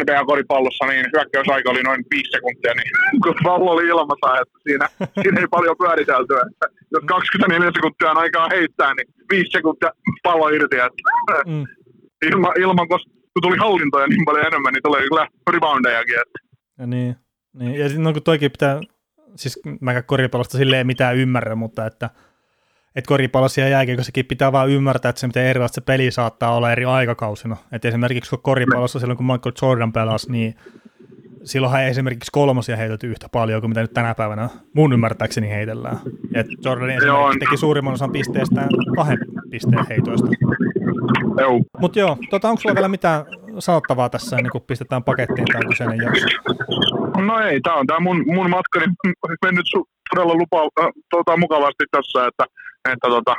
[0.00, 2.90] NBA-koripallossa niin hyökkäysaika oli noin 5 sekuntia, niin
[3.22, 4.86] kun pallo oli ilmassa, että siinä,
[5.22, 6.34] siinä ei paljon pyöritelty.
[6.46, 9.90] Että jos 24 sekuntia on aikaa heittää, niin 5 sekuntia
[10.22, 10.76] pallo irti.
[10.76, 11.02] Että
[11.52, 11.64] mm.
[12.28, 13.00] ilman, ilman, kun
[13.42, 16.20] tuli hallintoja niin paljon enemmän, niin tulee kyllä reboundejakin.
[16.22, 16.38] Että.
[16.78, 17.16] Ja niin,
[17.54, 17.80] niin.
[17.80, 18.80] ja no, kun toikin pitää,
[19.36, 22.10] siis mä koripallosta silleen mitään ymmärrä, mutta että–
[22.96, 26.72] että koripallossa ja jääkiekossakin pitää vaan ymmärtää, että se miten erilaista se peli saattaa olla
[26.72, 27.56] eri aikakausina.
[27.72, 30.54] Et esimerkiksi kun koripallossa silloin kun Michael Jordan pelasi, niin
[31.44, 35.98] silloinhan ei esimerkiksi kolmosia heitelty yhtä paljon kuin mitä nyt tänä päivänä mun ymmärtääkseni heitellään.
[36.34, 39.18] Et Jordan esimerkiksi teki suurimman osan pisteestä kahden
[39.50, 40.28] pisteen heitoista.
[41.78, 43.24] Mutta joo, tota, onko sulla vielä mitään
[43.58, 46.26] sanottavaa tässä, ennen kuin pistetään pakettiin tämä kyseinen jakso?
[47.26, 48.86] No ei, tämä on tämä mun, mun matkani
[49.44, 52.44] mennyt su- todella lupa, äh, tota, mukavasti tässä, että
[52.90, 53.34] että, tota,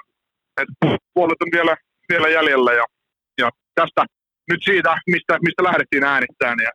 [0.61, 1.75] että puolet on vielä,
[2.09, 2.85] vielä jäljellä ja,
[3.37, 4.05] ja tästä
[4.49, 6.71] nyt siitä, mistä, mistä lähdettiin äänittämään ja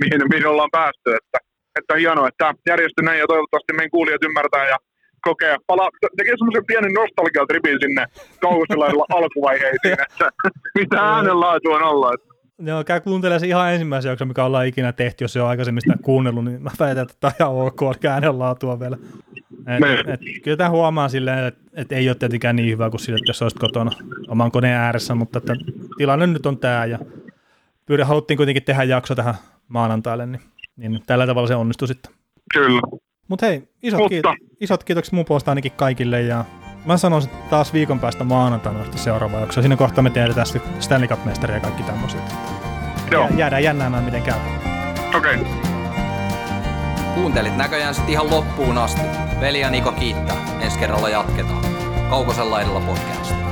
[0.00, 1.38] mihin, mihin ollaan päästy, että,
[1.78, 4.76] että hienoa, että järjestyi näin ja toivottavasti meidän kuulijat ymmärtää ja
[5.22, 5.58] kokea.
[5.66, 8.06] Pala, tekee semmoisen pienen nostalgiatripin sinne
[8.40, 10.30] kauhustilaisilla alkuvaiheisiin, että
[10.78, 12.14] mitä äänenlaatu on olla.
[12.14, 12.31] Että.
[12.58, 15.80] Joo, käy kuuntelemaan se ihan ensimmäisen jakson, mikä ollaan ikinä tehty, jos se on aikaisemmin
[15.80, 18.98] sitä kuunnellut, niin mä väitän, että tämä on ihan ok, äänenlaatua vielä.
[19.66, 23.16] Et, et, kyllä tämä huomaa silleen, että et ei ole tietenkään niin hyvä kuin sille,
[23.16, 23.90] että jos olisit kotona
[24.28, 25.52] oman koneen ääressä, mutta että
[25.98, 26.98] tilanne nyt on tämä ja
[27.86, 29.34] pyydä, haluttiin kuitenkin tehdä jakso tähän
[29.68, 30.40] maanantaille, niin,
[30.76, 32.12] niin tällä tavalla se onnistui sitten.
[32.54, 32.80] Kyllä.
[33.28, 34.32] Mut hei, isot, mutta...
[34.32, 36.44] kiit- isot kiitokset mun puolesta ainakin kaikille ja
[36.84, 39.60] mä että taas viikon päästä maanantaina seuraava jakso.
[39.62, 40.46] Siinä kohtaa me tiedetään
[40.80, 42.20] Stanley Cup-mestaria ja kaikki tämmöiset.
[43.10, 43.28] Joo.
[43.36, 44.38] Jäädään jännäämään, miten käy.
[45.14, 45.34] Okei.
[45.34, 45.46] Okay.
[47.14, 49.02] Kuuntelit näköjään sitten ihan loppuun asti.
[49.40, 50.36] Veli ja Niko kiittää.
[50.60, 51.64] Ensi kerralla jatketaan.
[52.10, 53.51] Kaukosella edellä podcast.